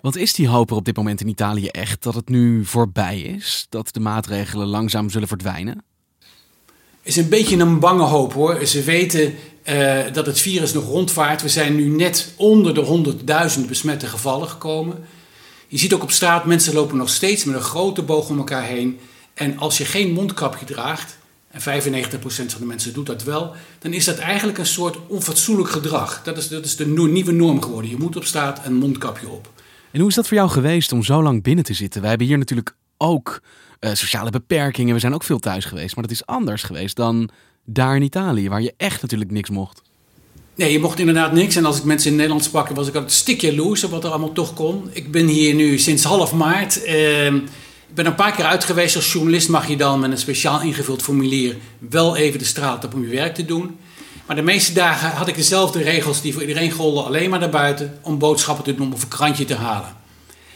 Want 0.00 0.16
is 0.16 0.34
die 0.34 0.48
hoop 0.48 0.70
er 0.70 0.76
op 0.76 0.84
dit 0.84 0.96
moment 0.96 1.20
in 1.20 1.28
Italië 1.28 1.66
echt 1.66 2.02
dat 2.02 2.14
het 2.14 2.28
nu 2.28 2.64
voorbij 2.64 3.20
is? 3.20 3.66
Dat 3.68 3.92
de 3.92 4.00
maatregelen 4.00 4.66
langzaam 4.66 5.10
zullen 5.10 5.28
verdwijnen? 5.28 5.84
is 7.08 7.16
een 7.16 7.28
beetje 7.28 7.56
een 7.56 7.78
bange 7.78 8.02
hoop 8.02 8.32
hoor. 8.32 8.66
Ze 8.66 8.82
weten 8.82 9.34
uh, 9.68 10.12
dat 10.12 10.26
het 10.26 10.40
virus 10.40 10.72
nog 10.72 10.84
rondvaart. 10.84 11.42
We 11.42 11.48
zijn 11.48 11.74
nu 11.76 11.88
net 11.88 12.32
onder 12.36 12.74
de 12.74 13.14
100.000 13.58 13.66
besmette 13.68 14.06
gevallen 14.06 14.48
gekomen. 14.48 15.04
Je 15.68 15.78
ziet 15.78 15.94
ook 15.94 16.02
op 16.02 16.10
straat, 16.10 16.44
mensen 16.44 16.74
lopen 16.74 16.96
nog 16.96 17.08
steeds 17.08 17.44
met 17.44 17.54
een 17.54 17.60
grote 17.60 18.02
boog 18.02 18.28
om 18.28 18.38
elkaar 18.38 18.64
heen. 18.64 18.98
En 19.34 19.58
als 19.58 19.78
je 19.78 19.84
geen 19.84 20.12
mondkapje 20.12 20.64
draagt, 20.64 21.18
en 21.50 21.60
95% 21.60 22.14
van 22.24 22.60
de 22.60 22.66
mensen 22.66 22.92
doet 22.92 23.06
dat 23.06 23.22
wel, 23.22 23.54
dan 23.78 23.92
is 23.92 24.04
dat 24.04 24.18
eigenlijk 24.18 24.58
een 24.58 24.66
soort 24.66 24.98
onfatsoenlijk 25.06 25.70
gedrag. 25.70 26.22
Dat 26.22 26.36
is, 26.36 26.48
dat 26.48 26.64
is 26.64 26.76
de 26.76 26.86
nieuwe 26.86 27.32
norm 27.32 27.62
geworden. 27.62 27.90
Je 27.90 27.96
moet 27.96 28.16
op 28.16 28.24
straat 28.24 28.60
een 28.64 28.74
mondkapje 28.74 29.28
op. 29.28 29.52
En 29.90 30.00
hoe 30.00 30.08
is 30.08 30.14
dat 30.14 30.28
voor 30.28 30.36
jou 30.36 30.50
geweest 30.50 30.92
om 30.92 31.02
zo 31.02 31.22
lang 31.22 31.42
binnen 31.42 31.64
te 31.64 31.74
zitten? 31.74 32.00
Wij 32.00 32.10
hebben 32.10 32.26
hier 32.26 32.38
natuurlijk 32.38 32.74
ook 32.96 33.40
uh, 33.80 33.94
sociale 33.94 34.30
beperkingen. 34.30 34.94
We 34.94 35.00
zijn 35.00 35.14
ook 35.14 35.22
veel 35.22 35.38
thuis 35.38 35.64
geweest. 35.64 35.94
Maar 35.94 36.04
dat 36.04 36.12
is 36.12 36.26
anders 36.26 36.62
geweest 36.62 36.96
dan 36.96 37.30
daar 37.70 37.96
in 37.96 38.02
Italië, 38.02 38.48
waar 38.48 38.62
je 38.62 38.74
echt 38.76 39.02
natuurlijk 39.02 39.30
niks 39.30 39.50
mocht. 39.50 39.82
Nee, 40.54 40.72
je 40.72 40.78
mocht 40.78 40.98
inderdaad 40.98 41.32
niks. 41.32 41.56
En 41.56 41.64
als 41.64 41.78
ik 41.78 41.84
mensen 41.84 42.10
in 42.10 42.16
Nederland 42.16 42.44
sprak, 42.44 42.68
was 42.68 42.88
ik 42.88 42.94
altijd 42.94 43.12
een 43.12 43.18
stukje 43.18 43.88
wat 43.90 44.04
er 44.04 44.10
allemaal 44.10 44.32
toch 44.32 44.54
kon. 44.54 44.90
Ik 44.92 45.10
ben 45.10 45.26
hier 45.26 45.54
nu 45.54 45.78
sinds 45.78 46.04
half 46.04 46.32
maart. 46.32 46.86
Uh, 46.86 47.26
ik 47.88 47.94
ben 47.94 48.06
een 48.06 48.14
paar 48.14 48.32
keer 48.32 48.44
uit 48.44 48.64
geweest. 48.64 48.96
Als 48.96 49.12
journalist 49.12 49.48
mag 49.48 49.68
je 49.68 49.76
dan 49.76 50.00
met 50.00 50.10
een 50.10 50.18
speciaal 50.18 50.60
ingevuld 50.60 51.02
formulier 51.02 51.56
wel 51.78 52.16
even 52.16 52.38
de 52.38 52.44
straat 52.44 52.84
op 52.84 52.94
om 52.94 53.02
je 53.02 53.16
werk 53.16 53.34
te 53.34 53.44
doen. 53.44 53.78
Maar 54.26 54.36
de 54.36 54.42
meeste 54.42 54.72
dagen 54.72 55.10
had 55.10 55.28
ik 55.28 55.34
dezelfde 55.34 55.82
regels 55.82 56.20
die 56.20 56.32
voor 56.32 56.42
iedereen 56.42 56.70
golden. 56.70 57.04
Alleen 57.04 57.30
maar 57.30 57.38
naar 57.38 57.50
buiten 57.50 57.98
om 58.02 58.18
boodschappen 58.18 58.64
te 58.64 58.74
doen 58.74 58.92
of 58.92 59.02
een 59.02 59.08
krantje 59.08 59.44
te 59.44 59.54
halen. 59.54 59.96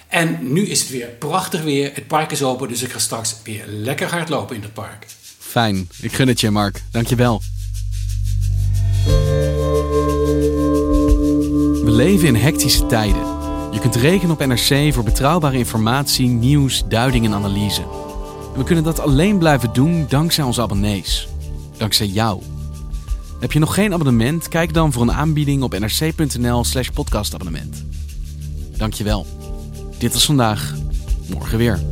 En 0.08 0.38
nu 0.40 0.66
is 0.66 0.80
het 0.80 0.90
weer 0.90 1.06
prachtig 1.06 1.62
weer. 1.62 1.90
Het 1.94 2.06
park 2.06 2.30
is 2.30 2.42
open, 2.42 2.68
dus 2.68 2.82
ik 2.82 2.92
ga 2.92 2.98
straks 2.98 3.36
weer 3.44 3.64
lekker 3.66 4.08
hardlopen 4.08 4.56
in 4.56 4.62
het 4.62 4.72
park. 4.74 5.06
Fijn. 5.52 5.88
Ik 6.00 6.12
gun 6.12 6.28
het 6.28 6.40
je, 6.40 6.50
Mark. 6.50 6.82
Dankjewel. 6.90 7.42
We 11.84 11.90
leven 11.90 12.28
in 12.28 12.34
hectische 12.34 12.86
tijden. 12.86 13.26
Je 13.72 13.78
kunt 13.80 13.96
rekenen 13.96 14.34
op 14.34 14.46
NRC 14.46 14.94
voor 14.94 15.04
betrouwbare 15.04 15.58
informatie, 15.58 16.26
nieuws, 16.26 16.82
duiding 16.88 17.24
en 17.24 17.32
analyse. 17.32 17.82
En 18.52 18.58
we 18.58 18.64
kunnen 18.64 18.84
dat 18.84 19.00
alleen 19.00 19.38
blijven 19.38 19.72
doen 19.72 20.06
dankzij 20.08 20.44
onze 20.44 20.62
abonnees. 20.62 21.28
Dankzij 21.76 22.06
jou. 22.06 22.42
Heb 23.40 23.52
je 23.52 23.58
nog 23.58 23.74
geen 23.74 23.92
abonnement? 23.92 24.48
Kijk 24.48 24.74
dan 24.74 24.92
voor 24.92 25.02
een 25.02 25.12
aanbieding 25.12 25.62
op 25.62 25.78
nrc.nl/slash 25.78 26.88
podcastabonnement. 26.88 27.84
Dankjewel. 28.76 29.26
Dit 29.98 30.12
was 30.12 30.24
vandaag. 30.24 30.74
Morgen 31.28 31.58
weer. 31.58 31.91